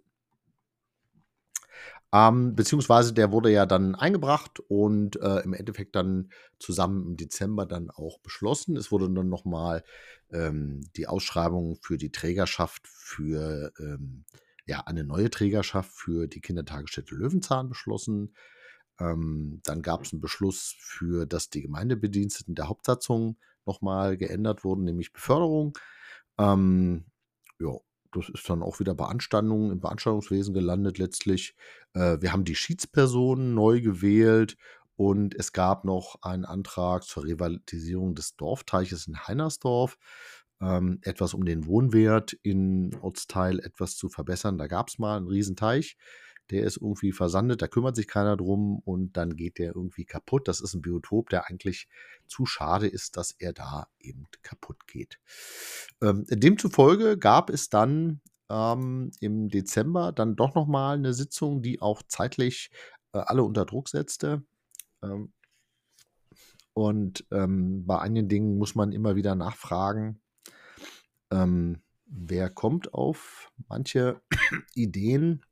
Ähm, 2.13 2.55
beziehungsweise 2.55 3.13
der 3.13 3.33
wurde 3.33 3.51
ja 3.51 3.67
dann 3.67 3.95
eingebracht 3.95 4.61
und 4.69 5.21
äh, 5.21 5.41
im 5.41 5.53
Endeffekt 5.53 5.97
dann 5.97 6.31
zusammen 6.59 7.05
im 7.05 7.17
Dezember 7.17 7.67
dann 7.67 7.91
auch 7.91 8.21
beschlossen. 8.21 8.77
Es 8.77 8.93
wurde 8.93 9.11
dann 9.11 9.29
nochmal 9.29 9.83
ähm, 10.33 10.89
die 10.97 11.09
Ausschreibung 11.09 11.79
für 11.83 11.99
die 11.99 12.13
Trägerschaft 12.13 12.87
für 12.87 13.73
ähm, 13.79 14.25
ja, 14.67 14.81
eine 14.81 15.05
neue 15.05 15.31
Trägerschaft 15.31 15.91
für 15.93 16.27
die 16.27 16.41
Kindertagesstätte 16.41 17.15
Löwenzahn 17.15 17.69
beschlossen. 17.69 18.35
Ähm, 18.99 19.61
dann 19.65 19.83
gab 19.83 20.03
es 20.03 20.13
einen 20.13 20.21
Beschluss 20.21 20.75
für, 20.79 21.27
dass 21.27 21.51
die 21.51 21.63
Gemeindebediensteten 21.63 22.55
der 22.55 22.69
Hauptsatzung 22.69 23.37
nochmal 23.65 24.17
geändert 24.17 24.65
wurden, 24.65 24.85
nämlich 24.85 25.13
Beförderung. 25.13 25.77
Ähm, 26.39 27.07
ja, 27.59 27.77
das 28.17 28.29
ist 28.29 28.49
dann 28.49 28.63
auch 28.63 28.81
wieder 28.81 28.95
Beanstandung 28.95 29.71
im 29.71 29.81
Beanstandungswesen 29.81 30.55
gelandet 30.55 30.99
letztlich. 30.99 31.55
Äh, 31.95 32.19
wir 32.21 32.33
haben 32.33 32.45
die 32.45 32.55
Schiedspersonen 32.55 33.55
neu 33.55 33.81
gewählt 33.81 34.57
und 34.97 35.35
es 35.35 35.53
gab 35.53 35.85
noch 35.85 36.17
einen 36.23 36.45
Antrag 36.45 37.05
zur 37.05 37.25
Revitalisierung 37.25 38.15
des 38.15 38.37
Dorfteiches 38.37 39.07
in 39.07 39.27
Heinersdorf. 39.27 39.99
Ähm, 40.61 41.01
etwas 41.03 41.35
um 41.35 41.45
den 41.45 41.67
Wohnwert 41.67 42.33
in 42.43 42.97
Ortsteil 43.03 43.59
etwas 43.61 43.97
zu 43.97 44.09
verbessern. 44.09 44.57
Da 44.57 44.69
gab 44.69 44.89
es 44.89 44.99
mal 44.99 45.19
einen 45.19 45.29
Riesenteich 45.29 45.99
der 46.51 46.65
ist 46.65 46.77
irgendwie 46.77 47.13
versandet, 47.13 47.63
da 47.63 47.69
kümmert 47.69 47.97
sich 47.97 48.07
keiner 48.07 48.37
drum 48.37 48.81
und 48.85 49.17
dann 49.17 49.37
geht 49.37 49.59
der 49.59 49.75
irgendwie 49.75 50.05
kaputt. 50.05 50.49
Das 50.49 50.61
ist 50.61 50.75
ein 50.75 50.83
Biotop, 50.83 51.29
der 51.31 51.49
eigentlich 51.49 51.89
zu 52.27 52.47
schade 52.47 52.87
ist, 52.87 53.17
dass 53.17 53.33
er 53.33 53.53
da 53.53 53.89
eben 54.01 54.27
kaputt 54.43 54.87
geht. 54.87 55.19
Ähm, 56.01 56.25
demzufolge 56.29 57.19
gab 57.19 57.51
es 57.51 57.69
dann 57.69 58.21
ähm, 58.49 59.11
im 59.21 59.49
Dezember 59.49 60.13
dann 60.13 60.37
doch 60.37 60.55
nochmal 60.55 60.97
eine 60.97 61.15
Sitzung, 61.15 61.63
die 61.63 61.81
auch 61.81 62.03
zeitlich 62.07 62.71
äh, 63.13 63.19
alle 63.19 63.43
unter 63.43 63.65
Druck 63.65 63.89
setzte. 63.89 64.43
Ähm, 65.03 65.33
und 66.75 67.25
ähm, 67.31 67.87
bei 67.87 67.99
einigen 67.99 68.29
Dingen 68.29 68.59
muss 68.59 68.75
man 68.75 68.93
immer 68.93 69.17
wieder 69.17 69.35
nachfragen, 69.35 70.21
ähm, 71.31 71.81
wer 72.05 72.51
kommt 72.51 72.93
auf 72.93 73.51
manche 73.69 74.21
Ideen 74.75 75.43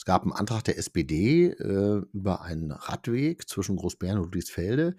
es 0.00 0.06
gab 0.06 0.22
einen 0.22 0.32
Antrag 0.32 0.64
der 0.64 0.78
SPD 0.78 1.48
äh, 1.48 2.02
über 2.14 2.40
einen 2.40 2.70
Radweg 2.72 3.46
zwischen 3.46 3.76
Großbären 3.76 4.16
und 4.16 4.24
Ludwigsfelde. 4.24 4.96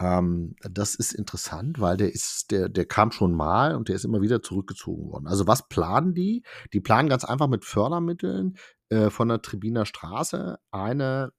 Ähm, 0.00 0.56
das 0.62 0.96
ist 0.96 1.12
interessant, 1.12 1.80
weil 1.80 1.96
der 1.96 2.12
ist, 2.12 2.50
der, 2.50 2.68
der 2.68 2.84
kam 2.84 3.12
schon 3.12 3.34
mal 3.34 3.76
und 3.76 3.88
der 3.88 3.94
ist 3.94 4.04
immer 4.04 4.20
wieder 4.20 4.42
zurückgezogen 4.42 5.12
worden. 5.12 5.28
Also 5.28 5.46
was 5.46 5.68
planen 5.68 6.12
die? 6.12 6.42
Die 6.72 6.80
planen 6.80 7.08
ganz 7.08 7.24
einfach 7.24 7.46
mit 7.46 7.64
Fördermitteln 7.64 8.58
äh, 8.88 9.10
von 9.10 9.28
der 9.28 9.42
Tribiner 9.42 9.86
Straße 9.86 10.58
eine 10.72 11.32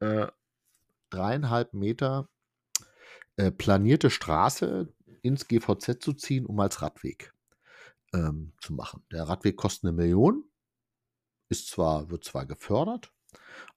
äh, 0.00 0.26
dreieinhalb 1.10 1.74
Meter 1.74 2.28
äh, 3.36 3.52
planierte 3.52 4.10
Straße 4.10 4.92
ins 5.22 5.46
GVZ 5.46 6.02
zu 6.02 6.14
ziehen, 6.14 6.44
um 6.44 6.58
als 6.58 6.82
Radweg 6.82 7.32
ähm, 8.12 8.52
zu 8.60 8.72
machen. 8.72 9.04
Der 9.12 9.28
Radweg 9.28 9.56
kostet 9.56 9.84
eine 9.84 9.92
Million 9.92 10.49
ist 11.50 11.68
zwar, 11.68 12.10
wird 12.10 12.24
zwar 12.24 12.46
gefördert, 12.46 13.12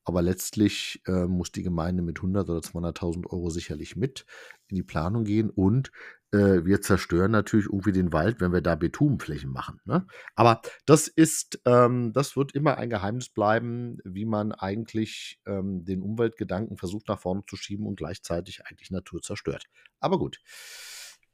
aber 0.06 0.22
letztlich 0.22 1.02
äh, 1.08 1.26
muss 1.26 1.52
die 1.52 1.64
Gemeinde 1.64 2.04
mit 2.04 2.18
100 2.18 2.50
oder 2.50 2.60
200.000 2.60 3.28
Euro 3.28 3.50
sicherlich 3.50 3.96
mit 3.96 4.26
in 4.68 4.76
die 4.76 4.84
Planung 4.84 5.24
gehen 5.24 5.50
und 5.50 5.92
äh, 6.32 6.66
wir 6.66 6.82
zerstören 6.82 7.32
natürlich 7.32 7.68
irgendwie 7.68 7.92
den 7.92 8.12
Wald, 8.12 8.42
wenn 8.42 8.52
wir 8.52 8.62
da 8.62 8.76
Betonflächen 8.76 9.52
machen. 9.52 9.80
Ne? 9.86 10.06
Aber 10.36 10.62
das 10.86 11.08
ist, 11.08 11.62
ähm, 11.66 12.12
das 12.12 12.36
wird 12.36 12.54
immer 12.54 12.78
ein 12.78 12.90
Geheimnis 12.90 13.30
bleiben, 13.30 14.00
wie 14.04 14.26
man 14.26 14.52
eigentlich 14.52 15.40
ähm, 15.46 15.86
den 15.86 16.02
Umweltgedanken 16.02 16.78
versucht 16.78 17.08
nach 17.08 17.20
vorne 17.20 17.44
zu 17.48 17.56
schieben 17.56 17.86
und 17.86 17.96
gleichzeitig 17.96 18.66
eigentlich 18.66 18.92
Natur 18.92 19.22
zerstört. 19.22 19.66
Aber 20.00 20.18
gut, 20.18 20.40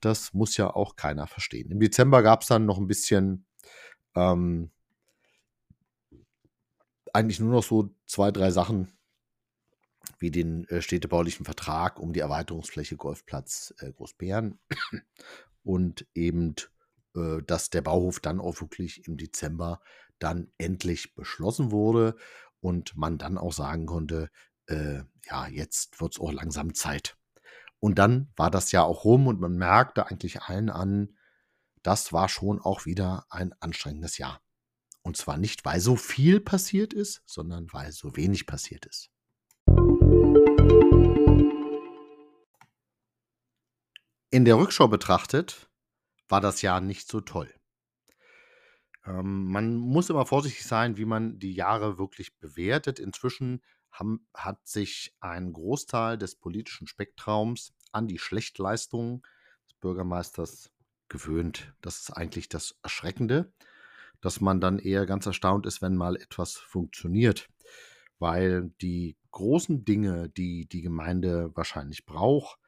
das 0.01 0.33
muss 0.33 0.57
ja 0.57 0.69
auch 0.69 0.95
keiner 0.95 1.27
verstehen. 1.27 1.71
Im 1.71 1.79
Dezember 1.79 2.21
gab 2.21 2.41
es 2.41 2.47
dann 2.47 2.65
noch 2.65 2.77
ein 2.77 2.87
bisschen 2.87 3.45
ähm, 4.15 4.71
eigentlich 7.13 7.39
nur 7.39 7.51
noch 7.51 7.63
so 7.63 7.89
zwei, 8.05 8.31
drei 8.31 8.51
Sachen 8.51 8.91
wie 10.19 10.31
den 10.31 10.67
äh, 10.69 10.81
städtebaulichen 10.81 11.45
Vertrag 11.45 11.99
um 11.99 12.13
die 12.13 12.19
Erweiterungsfläche 12.19 12.97
Golfplatz 12.97 13.73
äh, 13.79 13.91
Großbären 13.91 14.59
und 15.63 16.07
eben, 16.13 16.55
äh, 17.15 17.41
dass 17.43 17.69
der 17.69 17.81
Bauhof 17.81 18.19
dann 18.19 18.39
auch 18.39 18.61
wirklich 18.61 19.07
im 19.07 19.17
Dezember 19.17 19.81
dann 20.19 20.51
endlich 20.57 21.15
beschlossen 21.15 21.71
wurde 21.71 22.15
und 22.59 22.97
man 22.97 23.17
dann 23.17 23.37
auch 23.37 23.53
sagen 23.53 23.85
konnte, 23.85 24.29
äh, 24.67 25.01
ja, 25.25 25.47
jetzt 25.47 26.01
wird 26.01 26.13
es 26.13 26.19
auch 26.19 26.31
langsam 26.31 26.73
Zeit. 26.73 27.17
Und 27.79 27.97
dann 27.97 28.31
war 28.35 28.51
das 28.51 28.71
ja 28.71 28.83
auch 28.83 29.05
rum 29.05 29.27
und 29.27 29.39
man 29.39 29.55
merkte 29.55 30.07
eigentlich 30.07 30.41
allen 30.41 30.69
an, 30.69 31.15
das 31.81 32.11
war 32.11 32.27
schon 32.27 32.59
auch 32.59 32.85
wieder 32.85 33.25
ein 33.29 33.53
anstrengendes 33.61 34.17
Jahr. 34.17 34.41
Und 35.01 35.17
zwar 35.17 35.37
nicht, 35.37 35.65
weil 35.65 35.79
so 35.79 35.95
viel 35.95 36.39
passiert 36.39 36.93
ist, 36.93 37.21
sondern 37.25 37.71
weil 37.71 37.91
so 37.91 38.15
wenig 38.15 38.45
passiert 38.45 38.85
ist. 38.85 39.09
In 44.31 44.45
der 44.45 44.57
Rückschau 44.57 44.87
betrachtet 44.87 45.69
war 46.27 46.41
das 46.41 46.61
Jahr 46.61 46.81
nicht 46.81 47.09
so 47.09 47.21
toll. 47.21 47.51
Ähm, 49.05 49.45
man 49.45 49.75
muss 49.75 50.09
immer 50.09 50.25
vorsichtig 50.25 50.65
sein, 50.65 50.97
wie 50.97 51.05
man 51.05 51.39
die 51.39 51.53
Jahre 51.53 51.97
wirklich 51.97 52.37
bewertet. 52.37 52.99
Inzwischen 52.99 53.61
haben, 53.91 54.27
hat 54.33 54.67
sich 54.67 55.15
ein 55.19 55.51
Großteil 55.53 56.17
des 56.17 56.35
politischen 56.35 56.87
Spektrums 56.87 57.73
an 57.91 58.07
die 58.07 58.19
Schlechtleistungen 58.19 59.23
des 59.67 59.73
Bürgermeisters 59.79 60.71
gewöhnt. 61.07 61.73
Das 61.81 62.01
ist 62.01 62.11
eigentlich 62.11 62.49
das 62.49 62.77
Erschreckende 62.83 63.51
dass 64.21 64.41
man 64.41 64.59
dann 64.59 64.79
eher 64.79 65.05
ganz 65.05 65.25
erstaunt 65.25 65.65
ist, 65.65 65.81
wenn 65.81 65.95
mal 65.95 66.15
etwas 66.15 66.53
funktioniert. 66.53 67.49
Weil 68.19 68.71
die 68.81 69.17
großen 69.31 69.85
Dinge, 69.85 70.29
die 70.29 70.67
die 70.67 70.81
Gemeinde 70.81 71.51
wahrscheinlich 71.55 72.05
braucht, 72.05 72.59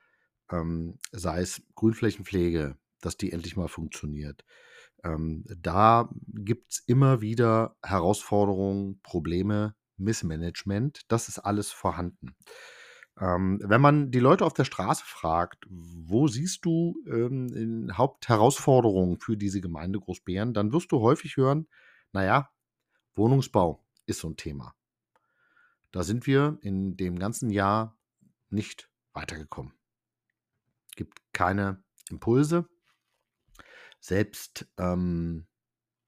ähm, 0.51 0.97
sei 1.11 1.41
es 1.41 1.61
Grünflächenpflege, 1.75 2.77
dass 3.01 3.17
die 3.17 3.31
endlich 3.31 3.57
mal 3.57 3.67
funktioniert. 3.67 4.45
Ähm, 5.03 5.43
da 5.57 6.09
gibt 6.27 6.73
es 6.73 6.83
immer 6.85 7.21
wieder 7.21 7.75
Herausforderungen, 7.83 9.01
Probleme, 9.01 9.75
Missmanagement. 9.97 11.01
Das 11.07 11.27
ist 11.27 11.39
alles 11.39 11.71
vorhanden. 11.71 12.35
Ähm, 13.21 13.59
wenn 13.63 13.81
man 13.81 14.09
die 14.09 14.19
Leute 14.19 14.43
auf 14.43 14.53
der 14.53 14.65
Straße 14.65 15.03
fragt, 15.05 15.65
wo 15.69 16.27
siehst 16.27 16.65
du 16.65 16.95
ähm, 17.05 17.91
Hauptherausforderungen 17.95 19.19
für 19.19 19.37
diese 19.37 19.61
Gemeinde 19.61 19.99
Großbären, 19.99 20.55
dann 20.55 20.73
wirst 20.73 20.91
du 20.91 21.01
häufig 21.01 21.37
hören, 21.37 21.67
naja, 22.11 22.49
Wohnungsbau 23.13 23.85
ist 24.07 24.21
so 24.21 24.29
ein 24.29 24.37
Thema. 24.37 24.73
Da 25.91 26.01
sind 26.01 26.25
wir 26.25 26.57
in 26.61 26.97
dem 26.97 27.19
ganzen 27.19 27.51
Jahr 27.51 27.95
nicht 28.49 28.89
weitergekommen. 29.13 29.73
Gibt 30.95 31.21
keine 31.31 31.83
Impulse. 32.09 32.67
Selbst, 33.99 34.65
ähm, 34.77 35.45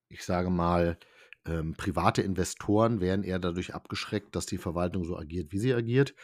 ich 0.09 0.25
sage 0.25 0.49
mal, 0.49 0.97
ähm, 1.45 1.75
private 1.75 2.23
Investoren 2.23 3.01
werden 3.01 3.23
eher 3.23 3.39
dadurch 3.39 3.75
abgeschreckt, 3.75 4.35
dass 4.35 4.47
die 4.47 4.57
Verwaltung 4.57 5.03
so 5.03 5.15
agiert, 5.15 5.51
wie 5.51 5.59
sie 5.59 5.73
agiert. 5.75 6.15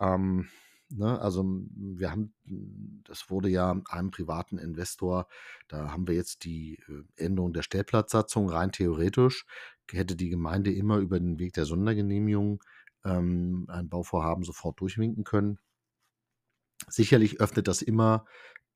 Ähm, 0.00 0.48
ne, 0.90 1.20
also 1.20 1.44
wir 1.74 2.10
haben, 2.10 2.34
das 3.04 3.30
wurde 3.30 3.48
ja 3.48 3.80
einem 3.88 4.10
privaten 4.10 4.58
Investor, 4.58 5.26
da 5.68 5.90
haben 5.92 6.06
wir 6.06 6.14
jetzt 6.14 6.44
die 6.44 6.78
äh, 6.88 7.24
Änderung 7.24 7.52
der 7.52 7.62
Stellplatzsatzung 7.62 8.48
rein 8.48 8.72
theoretisch, 8.72 9.46
hätte 9.90 10.16
die 10.16 10.30
Gemeinde 10.30 10.72
immer 10.72 10.98
über 10.98 11.18
den 11.20 11.38
Weg 11.38 11.52
der 11.52 11.66
Sondergenehmigung 11.66 12.62
ähm, 13.04 13.66
ein 13.68 13.88
Bauvorhaben 13.88 14.44
sofort 14.44 14.80
durchwinken 14.80 15.24
können. 15.24 15.58
Sicherlich 16.88 17.40
öffnet 17.40 17.68
das 17.68 17.82
immer 17.82 18.24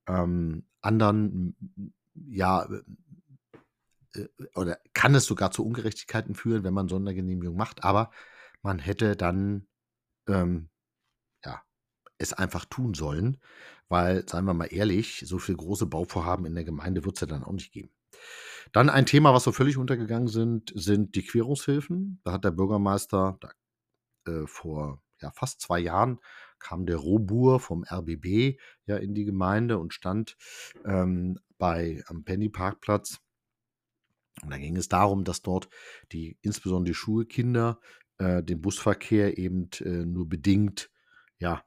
ähm, 0.07 0.65
anderen, 0.81 1.57
ja, 2.15 2.69
äh, 4.15 4.29
oder 4.55 4.79
kann 4.95 5.15
es 5.15 5.27
sogar 5.27 5.51
zu 5.51 5.65
Ungerechtigkeiten 5.65 6.35
führen, 6.35 6.65
wenn 6.65 6.75
man 6.75 6.89
Sondergenehmigung 6.89 7.57
macht, 7.57 7.85
aber 7.85 8.11
man 8.63 8.79
hätte 8.79 9.17
dann 9.17 9.67
ähm, 10.29 10.69
es 12.19 12.33
einfach 12.33 12.65
tun 12.65 12.95
sollen, 12.95 13.39
weil, 13.89 14.29
seien 14.29 14.45
wir 14.45 14.55
mal 14.55 14.67
ehrlich, 14.67 15.23
so 15.27 15.39
viele 15.39 15.59
große 15.59 15.87
Bauvorhaben 15.87 16.47
in 16.47 16.55
der 16.55 16.65
Gemeinde 16.65 17.05
wird 17.05 17.17
es 17.17 17.21
ja 17.21 17.27
dann 17.27 17.45
auch 17.45 17.53
nicht 17.53 17.73
geben. 17.73 17.91
Dann 18.73 18.91
ein 18.91 19.07
Thema, 19.07 19.33
was 19.33 19.45
so 19.45 19.53
völlig 19.53 19.77
untergegangen 19.77 20.29
sind, 20.29 20.73
sind 20.75 21.15
die 21.15 21.25
Querungshilfen. 21.25 22.21
Da 22.25 22.33
hat 22.33 22.45
der 22.45 22.51
Bürgermeister 22.51 23.39
da, 23.41 23.51
äh, 24.31 24.47
vor 24.47 25.03
ja, 25.21 25.31
fast 25.31 25.61
zwei 25.61 25.79
Jahren 25.79 26.19
kam 26.59 26.87
der 26.87 26.97
Robur 26.97 27.61
vom 27.61 27.85
RBB 27.85 28.59
ja 28.87 28.97
in 28.97 29.15
die 29.15 29.25
Gemeinde 29.25 29.79
und 29.79 29.95
stand 29.95 30.37
ähm, 30.85 31.39
bei 31.59 32.03
am 32.07 32.25
Penny-Parkplatz. 32.25 33.21
Und 34.43 34.51
da 34.51 34.59
ging 34.59 34.77
es 34.77 34.89
darum, 34.89 35.25
dass 35.25 35.43
dort 35.43 35.69
die, 36.13 36.39
insbesondere 36.43 36.93
die 36.93 36.95
Schulkinder, 36.95 37.81
äh, 38.19 38.43
den 38.43 38.61
Busverkehr 38.61 39.39
eben 39.39 39.71
äh, 39.81 40.05
nur 40.05 40.29
bedingt, 40.29 40.91
ja, 41.39 41.65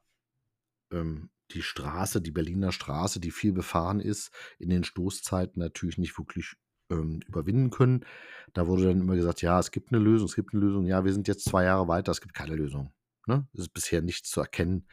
ähm, 0.92 1.30
die 1.52 1.62
Straße, 1.62 2.20
die 2.20 2.30
Berliner 2.30 2.72
Straße, 2.72 3.20
die 3.20 3.30
viel 3.30 3.52
befahren 3.52 4.00
ist, 4.00 4.30
in 4.58 4.70
den 4.70 4.84
Stoßzeiten 4.84 5.60
natürlich 5.60 5.98
nicht 5.98 6.16
wirklich 6.18 6.54
ähm, 6.90 7.20
überwinden 7.26 7.70
können. 7.70 8.04
Da 8.52 8.66
wurde 8.66 8.84
dann 8.84 9.00
immer 9.00 9.16
gesagt, 9.16 9.42
ja, 9.42 9.58
es 9.58 9.70
gibt 9.70 9.92
eine 9.92 10.02
Lösung, 10.02 10.26
es 10.26 10.34
gibt 10.34 10.52
eine 10.52 10.62
Lösung. 10.62 10.86
Ja, 10.86 11.04
wir 11.04 11.12
sind 11.12 11.28
jetzt 11.28 11.44
zwei 11.44 11.64
Jahre 11.64 11.88
weiter, 11.88 12.12
es 12.12 12.20
gibt 12.20 12.34
keine 12.34 12.54
Lösung. 12.54 12.92
Ne? 13.26 13.48
Es 13.52 13.60
ist 13.60 13.72
bisher 13.72 14.02
nichts 14.02 14.30
zu 14.30 14.40
erkennen. 14.40 14.86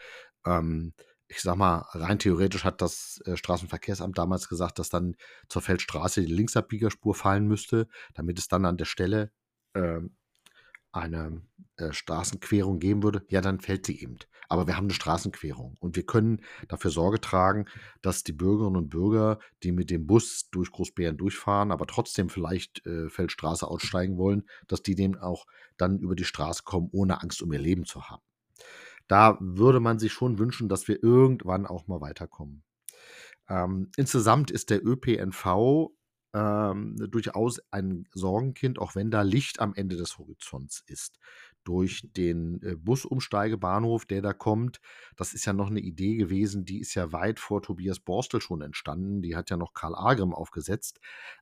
Ähm, 0.45 0.93
ich 1.27 1.41
sag 1.41 1.57
mal, 1.57 1.85
rein 1.91 2.19
theoretisch 2.19 2.63
hat 2.63 2.81
das 2.81 3.21
äh, 3.25 3.35
Straßenverkehrsamt 3.35 4.17
damals 4.17 4.47
gesagt, 4.47 4.79
dass 4.79 4.89
dann 4.89 5.15
zur 5.49 5.61
Feldstraße 5.61 6.21
die 6.21 6.33
Linksabbiegerspur 6.33 7.15
fallen 7.15 7.47
müsste, 7.47 7.87
damit 8.13 8.39
es 8.39 8.47
dann 8.47 8.65
an 8.65 8.77
der 8.77 8.85
Stelle 8.85 9.31
äh, 9.73 9.99
eine 10.97 11.41
äh, 11.77 11.93
Straßenquerung 11.93 12.79
geben 12.79 13.03
würde. 13.03 13.23
Ja, 13.29 13.41
dann 13.41 13.59
fällt 13.59 13.85
sie 13.85 14.01
eben. 14.01 14.17
Aber 14.49 14.65
wir 14.65 14.77
haben 14.77 14.85
eine 14.85 14.93
Straßenquerung 14.93 15.75
und 15.79 15.95
wir 15.95 16.05
können 16.05 16.41
dafür 16.69 16.89
Sorge 16.89 17.19
tragen, 17.19 17.65
dass 18.01 18.23
die 18.23 18.31
Bürgerinnen 18.31 18.77
und 18.77 18.89
Bürger, 18.89 19.39
die 19.63 19.71
mit 19.71 19.89
dem 19.89 20.07
Bus 20.07 20.49
durch 20.51 20.71
Großbären 20.71 21.17
durchfahren, 21.17 21.71
aber 21.71 21.85
trotzdem 21.85 22.29
vielleicht 22.29 22.85
äh, 22.85 23.09
Feldstraße 23.09 23.67
aussteigen 23.67 24.17
wollen, 24.17 24.47
dass 24.67 24.81
die 24.81 24.95
dem 24.95 25.17
auch 25.17 25.45
dann 25.75 25.99
über 25.99 26.15
die 26.15 26.23
Straße 26.23 26.63
kommen, 26.63 26.89
ohne 26.91 27.21
Angst 27.21 27.41
um 27.41 27.51
ihr 27.51 27.59
Leben 27.59 27.85
zu 27.85 28.03
haben. 28.09 28.23
Da 29.07 29.37
würde 29.39 29.79
man 29.79 29.99
sich 29.99 30.13
schon 30.13 30.39
wünschen, 30.39 30.69
dass 30.69 30.87
wir 30.87 31.01
irgendwann 31.03 31.65
auch 31.65 31.87
mal 31.87 32.01
weiterkommen. 32.01 32.63
Ähm, 33.49 33.91
insgesamt 33.95 34.51
ist 34.51 34.69
der 34.69 34.85
ÖPNV 34.85 35.91
ähm, 36.37 36.95
durchaus 37.09 37.59
ein 37.71 38.07
Sorgenkind, 38.13 38.79
auch 38.79 38.95
wenn 38.95 39.09
da 39.09 39.23
Licht 39.23 39.59
am 39.59 39.73
Ende 39.73 39.97
des 39.97 40.17
Horizonts 40.17 40.83
ist. 40.85 41.19
Durch 41.63 42.07
den 42.15 42.61
äh, 42.61 42.75
Busumsteigebahnhof, 42.75 44.05
der 44.05 44.21
da 44.21 44.33
kommt, 44.33 44.79
das 45.15 45.33
ist 45.33 45.45
ja 45.45 45.53
noch 45.53 45.69
eine 45.69 45.79
Idee 45.79 46.15
gewesen, 46.15 46.63
die 46.63 46.79
ist 46.79 46.95
ja 46.95 47.11
weit 47.11 47.39
vor 47.39 47.61
Tobias 47.61 47.99
Borstel 47.99 48.39
schon 48.39 48.61
entstanden. 48.61 49.21
Die 49.21 49.35
hat 49.35 49.49
ja 49.49 49.57
noch 49.57 49.73
Karl 49.73 49.95
Agrim 49.95 50.33
aufgesetzt. 50.33 50.99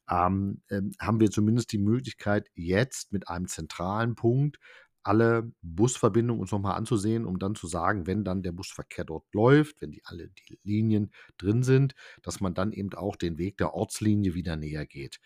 Ähm, 0.10 0.62
ähm, 0.70 0.92
haben 1.00 1.20
wir 1.20 1.30
zumindest 1.30 1.72
die 1.74 1.78
Möglichkeit, 1.78 2.50
jetzt 2.56 3.12
mit 3.12 3.28
einem 3.28 3.48
zentralen 3.48 4.16
Punkt 4.16 4.60
alle 5.06 5.52
Busverbindungen 5.62 6.42
uns 6.42 6.52
nochmal 6.52 6.76
anzusehen, 6.78 7.26
um 7.26 7.40
dann 7.40 7.56
zu 7.56 7.68
sagen, 7.68 8.08
wenn 8.08 8.24
dann 8.24 8.44
der 8.44 8.52
Busverkehr 8.52 9.06
dort 9.06 9.26
läuft, 9.34 9.82
wenn 9.82 9.92
die 9.92 10.04
alle 10.06 10.30
die 10.30 10.60
Linien 10.64 11.12
drin 11.38 11.64
sind, 11.64 11.96
dass 12.24 12.40
man 12.42 12.54
dann 12.54 12.72
eben 12.74 12.94
auch 12.94 13.16
den 13.16 13.38
Weg 13.38 13.58
der 13.58 13.74
Ortslinie 13.74 14.34
wieder 14.36 14.56
näher 14.56 14.86
geht. 14.86 15.20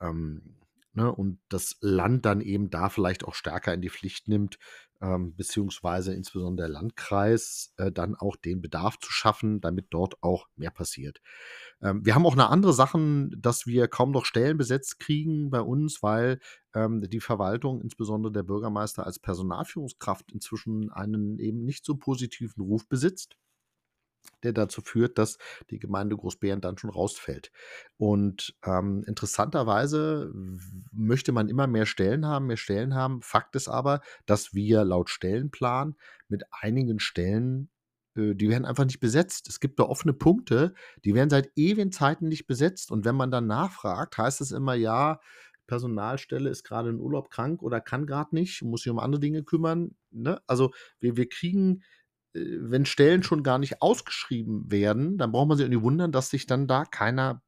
Ähm, 0.00 0.56
ne, 0.94 1.12
und 1.12 1.38
das 1.48 1.76
Land 1.80 2.24
dann 2.24 2.40
eben 2.40 2.70
da 2.70 2.88
vielleicht 2.88 3.24
auch 3.24 3.34
stärker 3.34 3.74
in 3.74 3.80
die 3.80 3.90
Pflicht 3.90 4.28
nimmt, 4.28 4.58
ähm, 5.00 5.34
beziehungsweise 5.36 6.14
insbesondere 6.14 6.68
der 6.68 6.72
Landkreis 6.80 7.74
äh, 7.76 7.92
dann 7.92 8.14
auch 8.14 8.36
den 8.36 8.62
Bedarf 8.62 8.98
zu 8.98 9.10
schaffen, 9.10 9.60
damit 9.60 9.86
dort 9.90 10.22
auch 10.22 10.46
mehr 10.56 10.70
passiert. 10.70 11.20
Ähm, 11.82 12.04
wir 12.04 12.14
haben 12.14 12.26
auch 12.26 12.34
eine 12.34 12.48
andere 12.48 12.72
Sache, 12.72 13.28
dass 13.36 13.66
wir 13.66 13.88
kaum 13.88 14.12
noch 14.12 14.24
Stellen 14.24 14.56
besetzt 14.56 15.00
kriegen 15.00 15.50
bei 15.50 15.60
uns, 15.60 16.02
weil 16.02 16.40
ähm, 16.74 17.02
die 17.02 17.20
Verwaltung, 17.20 17.80
insbesondere 17.82 18.32
der 18.32 18.44
Bürgermeister 18.44 19.04
als 19.04 19.18
Personalführungskraft 19.18 20.32
inzwischen 20.32 20.90
einen 20.90 21.38
eben 21.38 21.64
nicht 21.64 21.84
so 21.84 21.96
positiven 21.96 22.62
Ruf 22.62 22.88
besitzt 22.88 23.36
der 24.42 24.52
dazu 24.52 24.80
führt, 24.80 25.18
dass 25.18 25.38
die 25.70 25.78
Gemeinde 25.78 26.16
Großbären 26.16 26.60
dann 26.60 26.78
schon 26.78 26.90
rausfällt. 26.90 27.50
Und 27.96 28.54
ähm, 28.64 29.04
interessanterweise 29.06 30.32
möchte 30.92 31.32
man 31.32 31.48
immer 31.48 31.66
mehr 31.66 31.86
Stellen 31.86 32.26
haben, 32.26 32.46
mehr 32.46 32.56
Stellen 32.56 32.94
haben. 32.94 33.22
Fakt 33.22 33.56
ist 33.56 33.68
aber, 33.68 34.00
dass 34.26 34.54
wir 34.54 34.84
laut 34.84 35.10
Stellenplan 35.10 35.96
mit 36.28 36.44
einigen 36.50 37.00
Stellen 37.00 37.70
äh, 38.16 38.34
die 38.34 38.48
werden 38.48 38.64
einfach 38.64 38.84
nicht 38.84 39.00
besetzt. 39.00 39.48
Es 39.48 39.60
gibt 39.60 39.78
da 39.78 39.84
offene 39.84 40.12
Punkte, 40.12 40.74
die 41.04 41.14
werden 41.14 41.30
seit 41.30 41.50
ewigen 41.56 41.92
Zeiten 41.92 42.28
nicht 42.28 42.46
besetzt. 42.46 42.90
Und 42.90 43.04
wenn 43.04 43.16
man 43.16 43.30
dann 43.30 43.46
nachfragt, 43.46 44.18
heißt 44.18 44.40
es 44.40 44.52
immer, 44.52 44.74
ja, 44.74 45.20
Personalstelle 45.66 46.50
ist 46.50 46.64
gerade 46.64 46.90
in 46.90 47.00
Urlaub 47.00 47.30
krank 47.30 47.62
oder 47.62 47.80
kann 47.80 48.06
gerade 48.06 48.34
nicht, 48.34 48.62
muss 48.62 48.82
sich 48.82 48.90
um 48.90 48.98
andere 48.98 49.20
Dinge 49.20 49.42
kümmern. 49.42 49.94
Ne? 50.10 50.40
Also 50.46 50.72
wir, 51.00 51.16
wir 51.16 51.28
kriegen, 51.28 51.82
wenn 52.34 52.84
Stellen 52.84 53.22
schon 53.22 53.42
gar 53.42 53.58
nicht 53.58 53.80
ausgeschrieben 53.80 54.70
werden, 54.70 55.18
dann 55.18 55.32
braucht 55.32 55.48
man 55.48 55.56
sich 55.56 55.64
irgendwie 55.64 55.84
wundern, 55.84 56.12
dass 56.12 56.30
sich 56.30 56.46
dann 56.46 56.66
da 56.66 56.84
keiner 56.84 57.42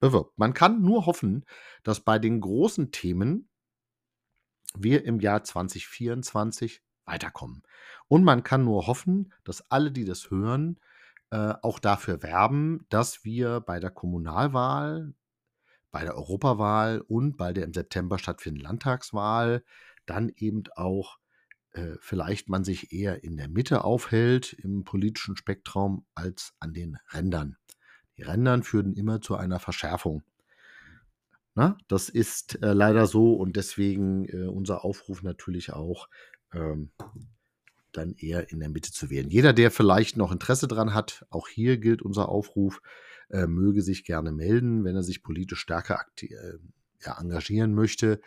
bewirbt. 0.00 0.36
Man 0.38 0.54
kann 0.54 0.82
nur 0.82 1.06
hoffen, 1.06 1.44
dass 1.82 2.00
bei 2.00 2.18
den 2.18 2.40
großen 2.40 2.90
Themen 2.90 3.48
wir 4.74 5.04
im 5.04 5.20
Jahr 5.20 5.44
2024 5.44 6.82
weiterkommen. 7.04 7.62
Und 8.08 8.24
man 8.24 8.42
kann 8.42 8.64
nur 8.64 8.86
hoffen, 8.86 9.32
dass 9.44 9.70
alle, 9.70 9.92
die 9.92 10.04
das 10.04 10.30
hören, 10.30 10.80
äh, 11.30 11.54
auch 11.62 11.78
dafür 11.78 12.22
werben, 12.22 12.86
dass 12.88 13.24
wir 13.24 13.60
bei 13.60 13.80
der 13.80 13.90
Kommunalwahl, 13.90 15.14
bei 15.90 16.04
der 16.04 16.16
Europawahl 16.16 17.02
und 17.06 17.36
bei 17.36 17.52
der 17.52 17.64
im 17.64 17.74
September 17.74 18.18
stattfindenden 18.18 18.66
Landtagswahl 18.66 19.62
dann 20.06 20.30
eben 20.30 20.64
auch 20.74 21.18
äh, 21.72 21.96
vielleicht 22.00 22.48
man 22.48 22.64
sich 22.64 22.92
eher 22.92 23.24
in 23.24 23.36
der 23.36 23.48
Mitte 23.48 23.84
aufhält 23.84 24.52
im 24.52 24.84
politischen 24.84 25.36
Spektrum 25.36 26.04
als 26.14 26.54
an 26.60 26.72
den 26.72 26.98
Rändern. 27.10 27.56
Die 28.16 28.22
Rändern 28.22 28.62
führen 28.62 28.94
immer 28.94 29.20
zu 29.20 29.36
einer 29.36 29.58
Verschärfung. 29.58 30.22
Na, 31.54 31.76
das 31.88 32.08
ist 32.08 32.62
äh, 32.62 32.72
leider 32.72 33.06
so 33.06 33.34
und 33.34 33.56
deswegen 33.56 34.26
äh, 34.26 34.46
unser 34.46 34.84
Aufruf 34.84 35.22
natürlich 35.22 35.72
auch, 35.72 36.08
ähm, 36.52 36.90
dann 37.92 38.14
eher 38.14 38.50
in 38.50 38.60
der 38.60 38.70
Mitte 38.70 38.90
zu 38.90 39.10
wählen. 39.10 39.28
Jeder, 39.28 39.52
der 39.52 39.70
vielleicht 39.70 40.16
noch 40.16 40.32
Interesse 40.32 40.66
daran 40.66 40.94
hat, 40.94 41.26
auch 41.28 41.48
hier 41.48 41.76
gilt 41.76 42.00
unser 42.00 42.30
Aufruf, 42.30 42.80
äh, 43.28 43.46
möge 43.46 43.82
sich 43.82 44.04
gerne 44.04 44.32
melden, 44.32 44.84
wenn 44.84 44.96
er 44.96 45.02
sich 45.02 45.22
politisch 45.22 45.60
stärker 45.60 46.04
äh, 46.20 46.28
ja, 47.00 47.20
engagieren 47.20 47.74
möchte. 47.74 48.20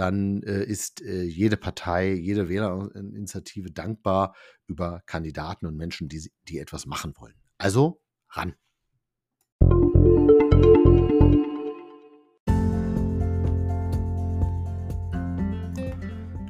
Dann 0.00 0.42
äh, 0.44 0.64
ist 0.64 1.02
äh, 1.02 1.24
jede 1.24 1.58
Partei, 1.58 2.14
jede 2.14 2.48
Wählerinitiative 2.48 3.70
dankbar 3.70 4.34
über 4.66 5.02
Kandidaten 5.04 5.66
und 5.66 5.76
Menschen, 5.76 6.08
die, 6.08 6.32
die 6.48 6.58
etwas 6.58 6.86
machen 6.86 7.12
wollen. 7.18 7.34
Also 7.58 8.00
ran. 8.30 8.54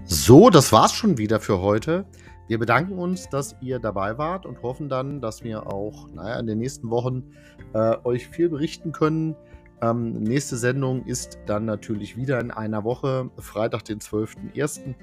So, 0.04 0.50
das 0.50 0.70
war's 0.70 0.92
schon 0.92 1.18
wieder 1.18 1.40
für 1.40 1.60
heute. 1.60 2.06
Wir 2.46 2.60
bedanken 2.60 3.00
uns, 3.00 3.28
dass 3.30 3.56
ihr 3.60 3.80
dabei 3.80 4.16
wart 4.16 4.46
und 4.46 4.62
hoffen 4.62 4.88
dann, 4.88 5.20
dass 5.20 5.42
wir 5.42 5.66
auch 5.66 6.08
naja, 6.12 6.38
in 6.38 6.46
den 6.46 6.58
nächsten 6.58 6.88
Wochen 6.90 7.32
äh, 7.74 7.96
euch 8.04 8.28
viel 8.28 8.48
berichten 8.48 8.92
können. 8.92 9.34
Ähm, 9.82 10.22
nächste 10.22 10.56
Sendung 10.56 11.04
ist 11.06 11.38
dann 11.46 11.64
natürlich 11.64 12.16
wieder 12.16 12.40
in 12.40 12.50
einer 12.50 12.84
Woche, 12.84 13.30
Freitag, 13.38 13.84
den 13.84 13.98
12.01. 13.98 14.94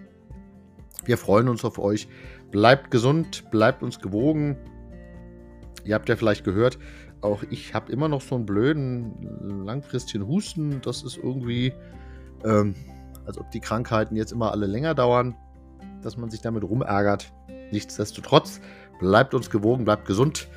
Wir 1.05 1.17
freuen 1.17 1.47
uns 1.47 1.65
auf 1.65 1.79
euch. 1.79 2.07
Bleibt 2.51 2.91
gesund, 2.91 3.49
bleibt 3.51 3.83
uns 3.83 3.99
gewogen. 3.99 4.57
Ihr 5.83 5.95
habt 5.95 6.09
ja 6.09 6.15
vielleicht 6.15 6.43
gehört, 6.43 6.77
auch 7.21 7.43
ich 7.49 7.73
habe 7.73 7.91
immer 7.91 8.07
noch 8.07 8.21
so 8.21 8.35
einen 8.35 8.45
blöden, 8.45 9.65
langfristigen 9.65 10.27
Husten. 10.27 10.81
Das 10.81 11.03
ist 11.03 11.17
irgendwie, 11.17 11.73
ähm, 12.45 12.75
als 13.25 13.37
ob 13.37 13.49
die 13.51 13.59
Krankheiten 13.59 14.15
jetzt 14.15 14.31
immer 14.31 14.51
alle 14.51 14.67
länger 14.67 14.93
dauern 14.93 15.35
dass 16.01 16.17
man 16.17 16.29
sich 16.29 16.41
damit 16.41 16.63
rumärgert. 16.63 17.31
Nichtsdestotrotz, 17.71 18.61
bleibt 18.99 19.33
uns 19.33 19.49
gewogen, 19.49 19.85
bleibt 19.85 20.05
gesund. 20.05 20.47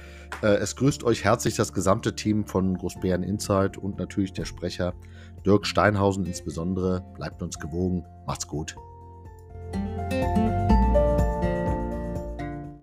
Äh, 0.43 0.57
es 0.57 0.77
grüßt 0.77 1.05
euch 1.05 1.25
herzlich 1.25 1.57
das 1.57 1.73
gesamte 1.73 2.15
Team 2.15 2.47
von 2.47 2.77
Großbären 2.77 3.23
Insight 3.23 3.77
und 3.77 3.99
natürlich 3.99 4.33
der 4.33 4.45
Sprecher 4.45 4.95
Dirk 5.45 5.67
Steinhausen 5.67 6.27
insbesondere. 6.27 7.05
Bleibt 7.15 7.43
uns 7.43 7.59
gewogen. 7.59 8.05
Macht's 8.27 8.47
gut. 8.47 8.77